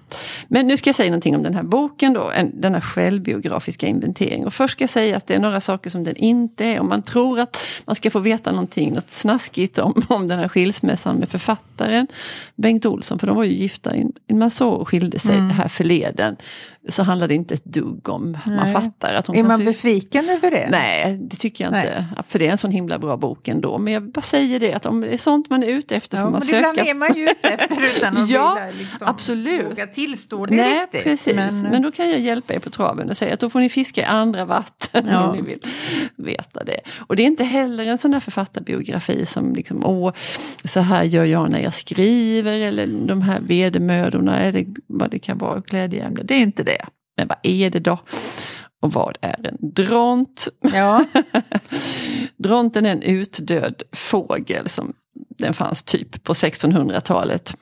Men 0.49 0.67
nu 0.67 0.77
ska 0.77 0.89
jag 0.89 0.97
säga 0.97 1.11
någonting 1.11 1.37
om 1.37 1.43
den 1.43 1.55
här 1.55 1.63
boken 1.63 2.13
då, 2.13 2.31
en, 2.31 2.61
denna 2.61 2.81
självbiografiska 2.81 3.87
inventering. 3.87 4.47
Och 4.47 4.55
först 4.55 4.73
ska 4.73 4.83
jag 4.83 4.91
säga 4.91 5.17
att 5.17 5.27
det 5.27 5.35
är 5.35 5.39
några 5.41 5.61
saker 5.61 5.91
som 5.91 6.05
den 6.05 6.17
inte 6.17 6.65
är. 6.65 6.81
Om 6.81 6.89
man 6.89 7.03
tror 7.03 7.41
att 7.41 7.57
man 7.85 7.97
ska 7.97 8.11
få 8.11 8.19
veta 8.19 8.51
någonting, 8.53 8.93
något 8.95 9.11
snaskigt 9.11 9.79
om, 9.79 10.03
om 10.09 10.29
den 10.29 10.39
här 10.39 10.49
skilsmässan 10.49 11.17
med 11.17 11.29
författaren 11.29 12.07
Bengt 12.55 12.87
Olsson, 12.87 13.19
för 13.19 13.27
de 13.27 13.37
var 13.37 13.45
ju 13.45 13.53
gifta 13.53 13.97
in, 13.97 14.10
man 14.33 14.51
så 14.51 14.69
och 14.69 14.89
skilde 14.89 15.19
sig 15.19 15.35
Mm. 15.35 15.51
här 15.51 15.69
förleden. 15.69 16.37
Så 16.89 17.03
handlar 17.03 17.29
det 17.29 17.35
inte 17.35 17.55
ett 17.55 17.65
dugg 17.65 18.09
om, 18.09 18.39
man 18.47 18.57
Nej. 18.57 18.73
fattar 18.73 19.15
att 19.15 19.27
hon 19.27 19.37
Är 19.37 19.43
man 19.43 19.59
sy- 19.59 19.65
besviken 19.65 20.29
över 20.29 20.51
det? 20.51 20.69
Nej, 20.71 21.19
det 21.23 21.37
tycker 21.37 21.65
jag 21.65 21.71
Nej. 21.73 21.87
inte. 21.87 22.05
För 22.29 22.39
det 22.39 22.47
är 22.47 22.53
en 22.53 22.59
sån 22.59 22.71
himla 22.71 22.99
bra 22.99 23.17
bok 23.17 23.49
ändå. 23.49 23.79
Men 23.79 23.93
jag 23.93 24.03
bara 24.11 24.23
säger 24.23 24.61
det 24.61 24.73
att 24.75 24.87
om 24.87 25.01
det 25.01 25.09
är 25.09 25.19
sånt 25.19 25.51
man 25.51 25.63
är 25.63 25.67
ute 25.67 25.97
efter 25.97 26.19
Ja, 26.19 26.25
får 26.25 26.31
man 26.31 26.41
men 26.47 26.55
ibland 26.57 26.77
söka. 26.77 26.91
är 26.91 26.95
man 26.95 27.15
ju 27.15 27.23
ute 27.31 27.49
efter 27.49 27.77
utan 27.97 28.17
att 28.17 28.31
Ja, 28.31 28.55
vilja 28.55 28.79
liksom 28.81 29.09
absolut. 29.09 29.67
våga 29.71 29.87
tillstå 29.87 30.47
det 30.47 30.55
Nej, 30.57 30.81
riktigt. 30.81 31.03
precis. 31.05 31.35
Men, 31.35 31.61
Men, 31.63 31.83
då 31.83 31.93
kan 31.93 32.11
jag 32.11 32.21
hjälpa 32.21 32.55
er 32.55 32.59
på 32.59 32.71
traven 32.71 33.11
och 33.11 33.17
säga 33.17 33.35
att 33.35 33.41
då 33.41 33.51
får 33.51 33.61
ni 33.61 33.69
fiska 33.69 34.01
i 34.01 34.05
andra 34.05 34.45
vatten 34.45 35.07
Ja. 35.11 35.29
om 35.29 35.37
ni 35.37 35.43
vill 35.43 35.61
veta 36.17 36.65
det. 36.65 36.81
Och 36.99 37.17
det 37.17 37.23
är 37.23 37.27
inte 37.27 37.45
heller 37.45 37.87
en 37.87 37.99
sån 37.99 38.13
här 38.13 38.21
författarbiografi 38.21 39.27
som 39.27 39.55
liksom, 39.55 39.85
åh, 39.87 40.13
så 40.65 40.81
här 40.81 41.05
gör 41.05 41.25
jag 41.25 41.51
när 41.51 41.61
jag 41.61 41.75
skriver 41.75 42.61
eller 42.61 42.87
de 43.07 43.23
här 43.23 43.41
vedermödorna 43.41 43.90
eller 43.93 44.67
vad 44.87 45.11
det 45.11 45.19
kan 45.19 45.39
vara, 45.39 45.61
glädjeämnen. 45.61 46.27
Det 46.27 46.35
är 46.35 46.43
inte 46.43 46.63
det. 46.63 46.87
Men 47.17 47.29
vad 47.29 47.39
är 47.43 47.71
det 47.71 47.81
då? 47.81 47.99
Och 48.83 48.93
vad 48.93 49.19
är 49.21 49.47
en 49.47 49.57
dront? 49.61 50.49
ja, 50.61 51.05
Dronten 52.37 52.87
är 52.87 52.93
en 52.93 53.03
utdöd 53.03 53.83
fågel 53.93 54.69
som 54.69 54.93
den 55.39 55.55
fanns 55.55 55.83
typ 55.83 56.25
på 56.25 56.33
1600-talet. 56.33 57.57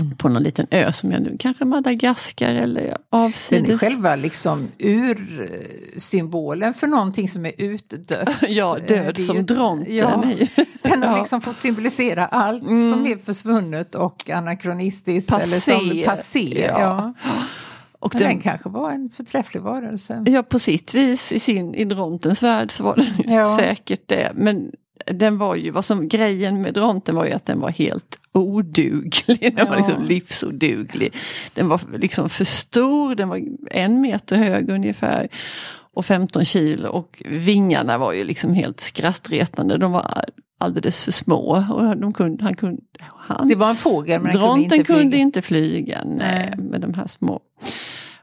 Mm. 0.00 0.16
På 0.16 0.28
någon 0.28 0.42
liten 0.42 0.66
ö 0.70 0.92
som 0.92 1.12
jag 1.12 1.22
nu, 1.22 1.36
kanske 1.38 1.64
Madagaskar 1.64 2.54
eller 2.54 2.82
den 2.82 2.90
är 2.90 2.96
avsides. 3.10 3.80
själva 3.80 4.16
liksom 4.16 4.68
ursymbolen 4.78 6.74
för 6.74 6.86
någonting 6.86 7.28
som 7.28 7.46
är 7.46 7.52
utdött. 7.58 8.28
Ja, 8.48 8.78
Eh, 8.78 8.84
död 8.86 9.18
är 9.18 9.22
som 9.22 9.36
ju- 9.36 9.42
dronten. 9.42 9.96
Ja, 9.96 10.24
den 10.82 11.02
har 11.02 11.18
liksom 11.18 11.40
fått 11.40 11.58
symbolisera 11.58 12.26
allt 12.26 12.62
Mm. 12.62 12.90
som 12.92 13.06
är 13.06 13.16
försvunnet 13.16 13.94
och 13.94 14.30
anakronistiskt. 14.30 15.30
Passé. 15.30 15.72
Eller 15.72 15.80
som 16.02 16.02
passé. 16.04 16.66
Ja. 16.68 16.80
Ja. 17.24 17.32
Och 17.98 18.12
den 18.18 18.22
den, 18.28 18.40
kanske 18.40 18.68
var 18.68 18.90
en 18.92 19.10
förträfflig 19.16 19.60
varelse. 19.62 20.24
ja, 20.26 20.42
på 20.42 20.58
sitt 20.58 20.94
vis 20.94 21.32
i 21.32 21.38
sin 21.40 21.74
i 21.74 21.84
drontens 21.84 22.42
värld 22.42 22.72
så 22.72 22.84
var 22.84 22.96
den 22.96 23.32
Ja. 23.34 23.56
säkert 23.58 24.02
det. 24.06 24.32
Men 24.34 24.70
den 25.12 25.38
var 25.38 25.54
ju, 25.54 25.70
vad 25.70 25.84
som 25.84 26.08
grejen 26.08 26.62
med 26.62 26.74
dronten 26.74 27.14
var 27.16 27.24
ju 27.24 27.32
att 27.32 27.46
den 27.46 27.60
var 27.60 27.70
helt 27.70 28.18
oduglig. 28.32 29.52
Den 29.56 29.66
var 29.68 29.76
Ja. 29.76 29.86
liksom 29.88 30.04
livsoduglig. 30.04 31.14
Den 31.54 31.68
var 31.68 31.80
liksom 31.98 32.28
för 32.28 32.44
stor, 32.44 33.14
den 33.14 33.28
var 33.28 33.40
en 33.70 34.00
meter 34.00 34.36
hög 34.36 34.68
ungefär. 34.70 35.28
Och 35.94 36.06
15 36.06 36.44
kilo 36.44 36.88
och 36.88 37.22
vingarna 37.26 37.98
var 37.98 38.12
ju 38.12 38.24
liksom 38.24 38.54
helt 38.54 38.80
skrattretande. 38.80 39.78
De 39.78 39.92
var 39.92 40.06
alldeles 40.60 41.04
för 41.04 41.12
små. 41.12 41.64
Och 41.70 41.96
de 41.96 42.12
kunde, 42.12 42.44
han 42.44 42.54
kunde, 42.54 42.82
han, 43.18 43.48
Det 43.48 43.54
var 43.54 43.70
en 43.70 43.76
fågel 43.76 44.22
men 44.22 44.32
den 44.32 44.40
Dronten 44.40 44.70
kunde 44.70 44.76
inte 44.76 44.84
kunde 44.92 45.02
flyga. 45.10 45.22
inte 45.22 45.42
flyga, 45.42 45.98
Nej. 46.04 46.54
med 46.58 46.80
de 46.80 46.94
här 46.94 47.06
små. 47.06 47.40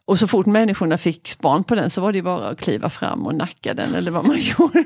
Och 0.09 0.19
så 0.19 0.27
fort 0.27 0.45
människorna 0.45 0.97
fick 0.97 1.27
span 1.27 1.63
på 1.63 1.75
den 1.75 1.89
så 1.89 2.01
var 2.01 2.13
det 2.13 2.21
bara 2.21 2.49
att 2.49 2.61
kliva 2.61 2.89
fram 2.89 3.25
och 3.25 3.35
nacka 3.35 3.73
den 3.73 3.95
eller 3.95 4.11
vad 4.11 4.25
man 4.25 4.37
gjorde. 4.39 4.83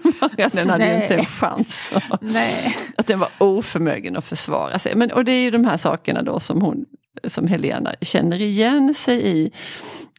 Den 0.51 0.69
hade 0.69 0.85
ju 0.85 0.93
Nej. 0.93 1.01
inte 1.01 1.15
en 1.15 1.25
chans. 1.25 1.91
Nej. 2.21 2.77
Att 2.97 3.07
den 3.07 3.19
var 3.19 3.29
oförmögen 3.37 4.17
att 4.17 4.25
försvara 4.25 4.79
sig. 4.79 4.95
Men, 4.95 5.11
och 5.11 5.25
det 5.25 5.31
är 5.31 5.43
ju 5.43 5.51
de 5.51 5.65
här 5.65 5.77
sakerna 5.77 6.21
då 6.21 6.39
som 6.39 6.61
hon, 6.61 6.85
som 7.27 7.47
Helena 7.47 7.93
känner 8.01 8.41
igen 8.41 8.93
sig 8.93 9.27
i. 9.37 9.51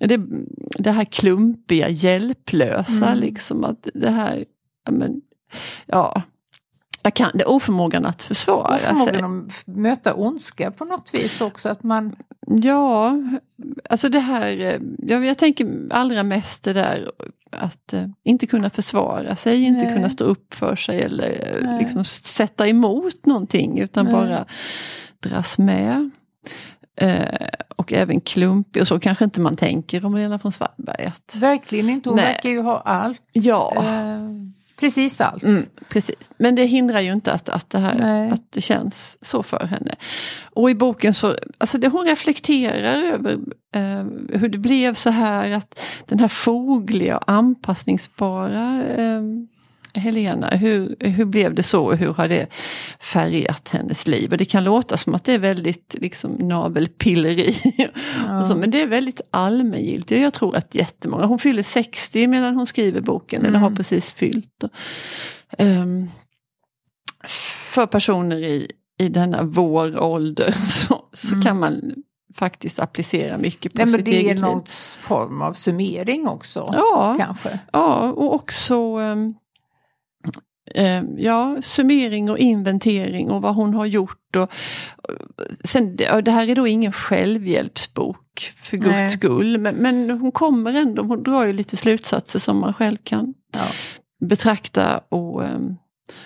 Det, 0.01 0.21
det 0.79 0.91
här 0.91 1.05
klumpiga, 1.05 1.89
hjälplösa 1.89 3.07
Mm. 3.07 3.19
liksom. 3.19 3.65
Att 3.65 3.89
det 3.95 4.11
här, 4.11 4.45
ja, 4.87 4.93
men, 4.93 5.21
ja. 5.87 6.23
Jag 7.07 7.15
kan, 7.15 7.31
det 7.35 7.43
är 7.43 7.49
oförmågan 7.49 8.07
att 8.07 8.23
försvara 8.23 8.79
sig. 8.79 8.89
förmågan 8.89 9.47
att 9.47 9.67
möta 9.67 10.15
ondska 10.15 10.71
på 10.71 10.85
något 10.85 11.11
vis 11.15 11.41
också. 11.41 11.69
Att 11.69 11.83
man, 11.83 12.17
Ja, 12.47 13.17
alltså 13.91 14.09
det 14.09 14.19
här, 14.19 14.61
eh, 14.61 14.81
jag, 14.99 15.25
jag 15.25 15.39
tänker 15.39 15.89
allra 15.91 16.23
mest 16.23 16.63
det 16.63 16.73
där 16.73 17.11
att 17.51 17.93
eh, 17.93 18.07
inte 18.25 18.47
kunna 18.47 18.71
försvara 18.71 19.37
sig, 19.37 19.63
inte 19.65 19.85
Nej. 19.85 19.95
kunna 19.95 20.11
stå 20.11 20.25
upp 20.25 20.55
för 20.55 20.77
sig 20.77 21.03
eller 21.03 21.57
eh, 21.57 21.67
Nej. 21.67 21.79
liksom 21.79 22.05
sätta 22.05 22.69
emot 22.69 23.27
någonting 23.27 23.79
utan 23.79 24.05
Nej. 24.05 24.15
bara 24.15 24.45
dras 25.21 25.59
med. 25.59 26.11
Eh, 26.97 27.49
och 27.77 27.93
även 27.93 28.21
klumpig 28.21 28.83
och 28.83 28.89
så 28.89 29.01
kanske 29.01 29.25
inte 29.25 29.41
man 29.41 29.57
tänker 29.57 30.05
om 30.05 30.15
Lena 30.15 30.39
von 30.43 30.53
Svarberg. 30.53 31.05
Att, 31.07 31.37
Verkligen 31.37 31.89
inte. 31.91 32.09
Hon 32.11 32.17
Nej. 32.17 32.25
verkar 32.27 32.51
ju 32.51 32.61
ha 32.61 32.79
allt. 32.79 33.23
Ja. 33.33 33.73
Eh, 33.77 34.31
precis 34.77 35.21
allt. 35.21 35.43
Mm, 35.43 35.63
precis. 35.89 36.31
Men 36.37 36.55
det 36.55 36.65
hindrar 36.65 37.01
ju 37.01 37.13
inte 37.13 37.33
att, 37.33 37.49
att, 37.49 37.71
det 37.71 37.79
här, 37.79 37.95
Nej. 37.95 38.31
att 38.31 38.53
det 38.53 38.61
känns 38.61 39.19
så 39.21 39.43
för 39.43 39.67
henne. 39.67 39.95
Och 40.43 40.71
i 40.71 40.75
boken 40.75 41.15
så, 41.15 41.37
alltså 41.59 41.79
det 41.79 41.89
hon 41.89 42.07
reflekterar 42.07 43.03
över 43.13 43.33
eh, 43.75 44.39
hur 44.39 44.49
det 44.49 44.59
blev 44.59 44.95
så 44.95 45.11
här 45.11 45.51
att 45.51 45.81
den 46.07 46.19
här 46.19 46.29
fogliga 46.29 47.17
och 47.17 47.31
anpassningsbara 47.31 48.83
eh, 48.97 49.23
Helena, 49.95 50.49
hur, 50.49 50.97
hur 51.01 51.25
blev 51.25 51.55
det 51.55 51.63
så 51.63 51.85
och 51.85 51.97
hur 51.97 52.13
har 52.13 52.29
det 52.29 52.47
färgat 53.01 53.69
hennes 53.69 54.07
liv? 54.07 54.33
Och 54.33 54.39
det 54.39 54.45
kan 54.45 54.65
låta 54.65 54.97
som 54.97 55.15
att 55.15 55.25
det 55.25 55.33
är 55.33 55.39
väldigt 55.39 55.95
liksom, 55.99 56.33
nabelpilleri. 56.33 57.55
och 58.41 58.47
så, 58.47 58.57
men 58.57 58.71
det 58.71 58.83
är 58.83 58.87
väldigt 58.87 59.21
allmängiltigt. 59.31 60.21
Jag 60.23 60.33
tror 60.33 60.57
att 60.57 60.75
jättemånga, 60.75 61.25
hon 61.27 61.39
fyller 61.39 61.63
60 61.63 62.27
medan 62.27 62.55
hon 62.55 62.67
skriver 62.67 63.01
boken, 63.01 63.47
eller 63.47 63.59
har 63.59 63.71
precis 63.71 64.13
fyllt. 64.13 64.63
Och, 64.63 64.71
ehm, 65.59 66.11
för 67.75 67.87
personer 67.87 68.37
i, 68.37 68.71
i 69.01 69.09
denna 69.09 69.43
vår 69.43 69.99
ålder 70.03 70.53
så, 70.67 71.05
så 71.13 71.41
kan 71.43 71.59
man 71.59 71.95
faktiskt 72.37 72.81
applicera 72.81 73.39
mycket 73.39 73.73
på 73.73 73.79
Nej, 73.79 73.89
sitt 73.89 74.05
det 74.05 74.11
är 74.11 74.19
eget 74.19 74.37
liv. 74.37 74.41
någon 74.41 74.63
form 75.01 75.43
av 75.43 75.53
summering 75.53 76.29
också. 76.29 76.71
Ja, 76.73 77.17
Kanske. 77.19 77.59
Ja, 77.73 78.13
och 78.13 78.35
också 78.35 78.75
ehm, 78.77 79.35
ehm, 80.75 81.19
ja, 81.19 81.57
summering 81.63 82.31
och 82.31 82.39
inventering 82.39 83.31
och 83.31 83.43
vad 83.43 83.55
hon 83.55 83.75
har 83.75 83.87
gjort. 83.87 84.37
Och, 84.37 84.43
och 84.43 84.51
sen, 85.65 85.97
det 85.97 86.31
här 86.31 86.49
är 86.49 86.55
då 86.55 86.67
ingen 86.67 86.93
självhjälpsbok 86.93 88.53
för 88.63 88.77
guds 88.77 88.89
Nej. 88.93 89.09
skull, 89.09 89.59
men, 89.59 89.75
men 89.75 90.11
hon 90.11 90.33
kommer 90.33 90.75
ändå, 90.75 91.03
hon 91.03 91.23
drar 91.23 91.47
ju 91.47 91.53
lite 91.53 91.77
slutsatser 91.77 92.39
som 92.39 92.59
man 92.61 92.75
själv 92.75 92.97
kan 93.05 93.35
Ja. 93.53 93.67
betrakta. 94.27 95.01
Och, 95.09 95.45
ehm, 95.45 95.77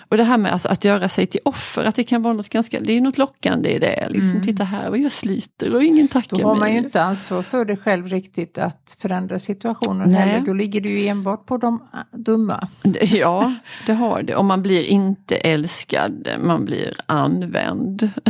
och 0.09 0.17
det 0.17 0.23
här 0.23 0.37
med 0.37 0.53
alltså, 0.53 0.67
att 0.67 0.83
göra 0.83 1.09
sig 1.09 1.27
till 1.27 1.39
offer, 1.45 1.83
att 1.83 1.95
det 1.95 2.03
kan 2.03 2.21
vara 2.21 2.33
något 2.33 2.49
ganska, 2.49 2.79
det 2.79 2.93
är 2.93 3.01
något 3.01 3.17
lockande 3.17 3.69
i 3.69 3.79
det. 3.79 4.07
Liksom, 4.09 4.29
Mm. 4.29 4.43
Titta 4.43 4.63
här 4.63 4.89
vad 4.89 4.99
jag 4.99 5.11
sliter 5.11 5.75
och 5.75 5.83
ingen 5.83 6.07
tackar 6.07 6.37
Då 6.37 6.43
har 6.47 6.55
man 6.55 6.59
mig. 6.59 6.71
ju 6.73 6.77
inte 6.77 7.03
ansvar 7.03 7.41
för 7.41 7.65
det 7.65 7.75
själv 7.75 8.07
riktigt 8.07 8.57
att 8.57 8.97
förändra 8.99 9.39
situationen 9.39 10.09
Nej. 10.09 10.19
heller. 10.21 10.45
Då 10.45 10.53
ligger 10.53 10.81
det 10.81 10.89
ju 10.89 11.07
enbart 11.07 11.45
på 11.45 11.57
de 11.57 11.87
ah, 11.91 12.17
dumma. 12.17 12.67
Ja, 13.01 13.53
det 13.85 13.93
har 13.93 14.21
det. 14.21 14.35
Och 14.35 14.45
man 14.45 14.61
blir 14.61 14.83
inte 14.83 15.35
älskad, 15.35 16.27
man 16.43 16.65
blir 16.65 16.95
använd. 17.05 18.09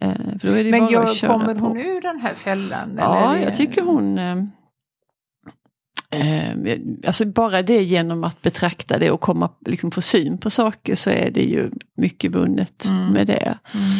Eh, 0.00 0.08
är 0.08 0.64
det 0.64 0.70
Men 0.70 0.88
jag, 0.88 1.16
kommer 1.20 1.54
på. 1.54 1.64
hon 1.64 1.76
ur 1.78 2.00
den 2.00 2.20
här 2.20 2.34
fällan? 2.34 2.94
Ja, 2.98 3.38
jag 3.38 3.56
tycker 3.56 3.82
hon... 3.82 4.18
Eh, 6.10 6.78
alltså 7.06 7.24
bara 7.26 7.62
det 7.62 7.82
genom 7.82 8.24
att 8.24 8.42
betrakta 8.42 8.98
det 8.98 9.10
och 9.10 9.20
komma, 9.20 9.50
liksom 9.66 9.90
få 9.90 10.00
syn 10.00 10.38
på 10.38 10.50
saker 10.50 10.94
så 10.94 11.10
är 11.10 11.30
det 11.30 11.44
ju 11.44 11.70
mycket 11.96 12.30
vunnet 12.30 12.84
Mm. 12.88 13.12
med 13.12 13.26
det. 13.26 13.58
Mm. 13.74 13.98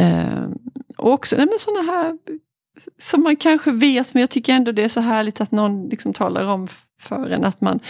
Eh, 0.00 0.48
och 0.96 1.12
också 1.12 1.36
nej, 1.36 1.46
men 1.46 1.58
sådana 1.58 1.92
här 1.92 2.18
som 2.98 3.22
man 3.22 3.36
kanske 3.36 3.70
vet, 3.70 4.14
men 4.14 4.20
jag 4.20 4.30
tycker 4.30 4.52
ändå 4.52 4.72
det 4.72 4.82
är 4.82 4.88
så 4.88 5.00
härligt 5.00 5.40
att 5.40 5.52
någon 5.52 5.88
liksom 5.88 6.12
talar 6.12 6.44
om 6.44 6.68
för 7.00 7.30
en 7.30 7.44
att 7.44 7.60
man, 7.60 7.80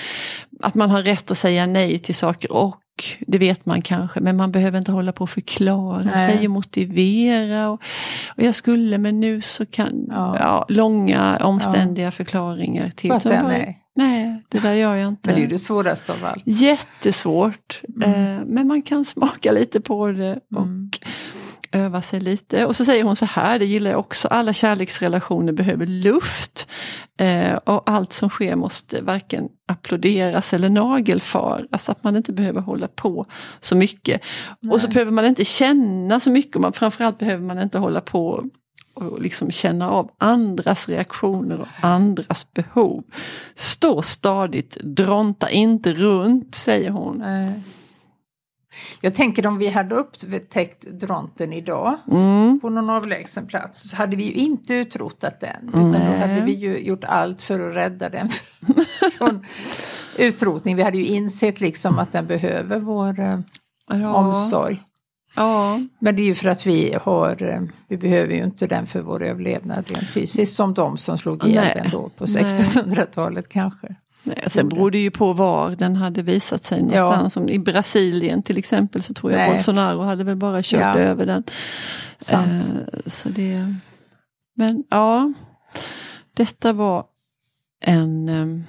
att 0.63 0.75
man 0.75 0.91
har 0.91 1.03
rätt 1.03 1.31
att 1.31 1.39
säga 1.39 1.67
nej 1.67 1.99
till 1.99 2.15
saker 2.15 2.53
och 2.53 2.80
det 3.27 3.39
vet 3.39 3.67
man 3.67 3.83
kanske, 3.83 4.21
men 4.21 4.37
man 4.37 4.53
behöver 4.53 4.79
inte 4.79 4.93
hålla 4.93 5.13
på 5.13 5.23
och 5.23 5.31
förklara 5.31 6.03
Nej. 6.15 6.37
sig 6.37 6.47
och 6.47 6.53
motivera. 6.53 7.69
Och, 7.71 7.83
och 8.37 8.43
jag 8.43 8.55
skulle, 8.55 8.99
men 8.99 9.21
nu 9.21 9.41
så 9.41 9.67
kan, 9.67 10.07
ja. 10.09 10.37
Ja. 10.39 10.67
långa 10.69 11.37
omständiga 11.41 12.11
förklaringar 12.11 12.91
till. 12.97 13.11
Bara 13.11 13.21
säga 13.21 13.43
nej. 13.43 13.77
Nej, 13.97 14.43
det 14.49 14.59
där 14.59 14.73
gör 14.73 14.95
jag 14.97 15.09
inte. 15.09 15.29
Men 15.29 15.35
det 15.35 15.41
är 15.41 15.43
ju 15.45 15.49
det 15.51 15.59
svåraste 15.59 16.13
av 16.13 16.25
allt. 16.25 16.43
Jättesvårt, 16.47 17.83
Mm. 18.03 18.11
eh, 18.39 18.43
men 18.47 18.67
man 18.67 18.83
kan 18.83 19.05
smaka 19.05 19.53
lite 19.53 19.81
på 19.81 20.07
det 20.07 20.39
och 20.55 20.63
Mm. 20.63 20.91
Öva 21.73 22.03
sig 22.03 22.21
lite. 22.21 22.67
Och 22.67 22.77
så 22.77 22.85
säger 22.85 23.05
hon 23.05 23.17
så 23.17 23.25
här, 23.25 23.59
det 23.59 23.65
gillar 23.65 23.91
jag 23.91 24.01
också, 24.01 24.29
alla 24.29 24.53
kärleksrelationer 24.53 25.53
behöver 25.53 25.87
luft. 25.87 26.67
Eh, 27.19 27.55
och 27.55 27.91
allt 27.91 28.13
som 28.13 28.31
sker 28.31 28.57
måste 28.57 29.03
varken 29.03 29.49
applåderas 29.69 30.53
eller 30.53 30.69
nagelfaras, 30.69 31.89
att 31.89 32.05
man 32.05 32.17
inte 32.17 32.33
behöver 32.33 32.61
hålla 32.61 32.89
på 32.89 33.27
så 33.61 33.77
mycket. 33.77 34.21
Och 34.71 34.81
så 34.81 34.87
Nej. 34.87 34.95
behöver 34.95 35.13
man 35.13 35.25
inte 35.25 35.45
känna 35.45 36.21
så 36.21 36.31
mycket, 36.31 36.57
och 36.57 36.63
man, 36.63 36.73
framförallt 36.73 37.19
behöver 37.19 37.45
man 37.45 37.59
inte 37.59 37.79
hålla 37.79 38.01
på 38.01 38.45
och 38.95 39.21
liksom 39.21 39.51
känna 39.51 39.91
av 39.91 40.11
andras 40.19 40.89
reaktioner 40.89 41.61
och 41.61 41.69
andras 41.81 42.47
behov. 42.53 43.05
Stå 43.55 44.03
stadigt, 44.03 44.77
dronta 44.81 45.51
inte 45.51 45.93
runt, 45.93 46.55
säger 46.55 46.91
hon. 46.91 47.19
Nej. 47.19 47.63
Jag 49.01 49.15
tänker 49.15 49.47
om 49.47 49.59
vi 49.59 49.69
hade 49.69 49.95
upptäckt 49.95 50.83
dronten 50.87 51.53
idag 51.53 51.99
Mm. 52.11 52.61
på 52.61 52.71
någon 52.71 52.91
avlägsen 52.91 53.47
plats 53.47 53.91
så 53.91 53.97
hade 53.97 54.17
vi 54.17 54.25
ju 54.25 54.33
inte 54.33 54.75
utrotat 54.75 55.41
den. 55.41 55.69
Utan 55.69 55.93
då 55.93 55.99
Nej. 55.99 56.19
hade 56.21 56.41
vi 56.41 56.53
ju 56.53 56.79
gjort 56.79 57.05
allt 57.05 57.43
för 57.43 57.69
att 57.69 57.75
rädda 57.77 58.09
den 58.09 58.29
från 59.19 59.47
utrotning. 60.17 60.77
Vi 60.77 60.83
hade 60.83 60.99
ju 60.99 61.05
insett 61.07 61.61
liksom 61.61 61.99
att 61.99 62.13
den 62.13 62.27
behöver 62.27 62.79
vår 62.79 63.21
eh, 63.21 63.39
Ja. 63.93 64.15
omsorg. 64.15 64.83
Ja. 65.37 65.79
Men 65.99 66.17
det 66.17 66.23
är 66.23 66.25
ju 66.27 66.35
för 66.35 66.49
att 66.49 66.67
vi 66.67 66.97
har, 67.03 67.43
eh, 67.43 67.61
vi 67.89 67.97
behöver 67.97 68.35
ju 68.35 68.45
inte 68.45 68.67
den 68.67 68.87
för 68.87 69.01
vår 69.01 69.23
överlevnad 69.23 69.91
rent 69.91 70.09
fysiskt 70.11 70.57
som 70.57 70.75
de 70.75 70.97
som 70.97 71.19
slog 71.19 71.45
ihjäl 71.45 71.65
Nej. 71.65 71.81
den 71.83 71.91
då 71.91 72.09
på 72.09 72.25
Nej. 72.29 72.45
1600-talet 72.45 73.49
kanske. 73.49 73.95
Sen 74.47 74.69
beror 74.69 74.91
det 74.91 74.99
ju 74.99 75.11
på 75.11 75.33
var 75.33 75.71
den 75.71 75.97
hade 75.97 76.23
visat 76.23 76.65
sig 76.65 76.79
någonstans. 76.83 77.33
Som 77.35 77.49
I 77.49 77.59
Brasilien 77.59 78.43
till 78.43 78.59
exempel 78.59 79.03
så 79.03 79.15
tror 79.15 79.33
jag 79.33 79.39
Nej. 79.39 79.51
Bolsonaro 79.51 80.01
hade 80.03 80.25
väl 80.25 80.37
bara 80.37 80.63
kört 80.63 80.81
Ja. 80.81 80.99
över 80.99 81.27
den. 81.27 81.45
Sant. 82.21 82.63
Eh, 82.93 83.01
så 83.07 83.29
det, 83.29 83.75
men 84.55 84.85
ja, 84.91 85.33
detta 86.37 86.73
var 86.73 87.05
en... 87.85 88.29
ehm, 88.29 88.65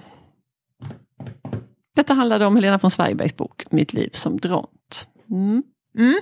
detta 1.96 2.14
handlade 2.14 2.46
om 2.46 2.56
Helena 2.56 2.78
von 2.82 2.92
Zweigbergs 2.92 3.36
bok 3.38 3.66
Mitt 3.70 3.94
liv 3.94 4.10
som 4.14 4.38
dront. 4.38 5.08
Mm. 5.32 5.64
Mm. 5.98 6.20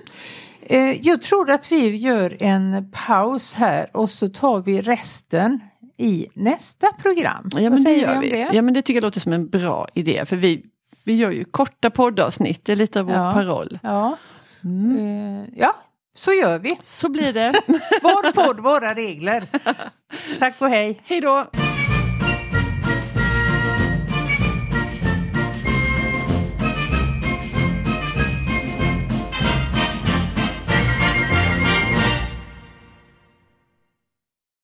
Eh, 0.61 1.01
Jag 1.07 1.21
tror 1.21 1.49
att 1.51 1.71
vi 1.71 1.95
gör 1.95 2.43
en 2.43 2.91
paus 2.91 3.55
här 3.55 3.89
och 3.97 4.09
så 4.09 4.29
tar 4.29 4.59
vi 4.61 4.81
resten 4.81 5.59
i 5.99 6.27
nästa 6.33 6.87
program. 6.93 7.49
Ja, 7.55 7.61
Vad 7.61 7.63
men 7.63 7.71
det 7.71 7.77
säger 7.77 8.01
gör 8.13 8.21
vi 8.21 8.29
vi. 8.29 8.35
det? 8.37 8.49
Ja 8.53 8.61
men 8.61 8.73
det 8.73 8.81
tycker 8.81 8.97
jag 8.97 9.01
låter 9.03 9.19
som 9.19 9.33
en 9.33 9.49
bra 9.49 9.87
idé 9.93 10.25
för 10.25 10.35
vi, 10.35 10.63
vi 11.03 11.15
gör 11.15 11.31
ju 11.31 11.43
korta 11.45 11.89
poddavsnitt, 11.89 12.65
det 12.65 12.71
är 12.71 12.75
lite 12.75 12.99
av 12.99 13.05
vår 13.05 13.15
Ja. 13.15 13.31
paroll. 13.31 13.79
Ja. 13.83 14.17
Mm. 14.63 14.97
Eh, 14.97 15.45
ja, 15.55 15.75
så 16.15 16.33
gör 16.33 16.59
vi. 16.59 16.79
Så 16.83 17.09
blir 17.09 17.33
det. 17.33 17.61
Vår 18.03 18.31
podd, 18.31 18.59
våra 18.59 18.95
regler. 18.95 19.43
Tack 20.39 20.61
och 20.61 20.69
hej. 20.69 21.01
Hej 21.05 21.21
då! 21.21 21.45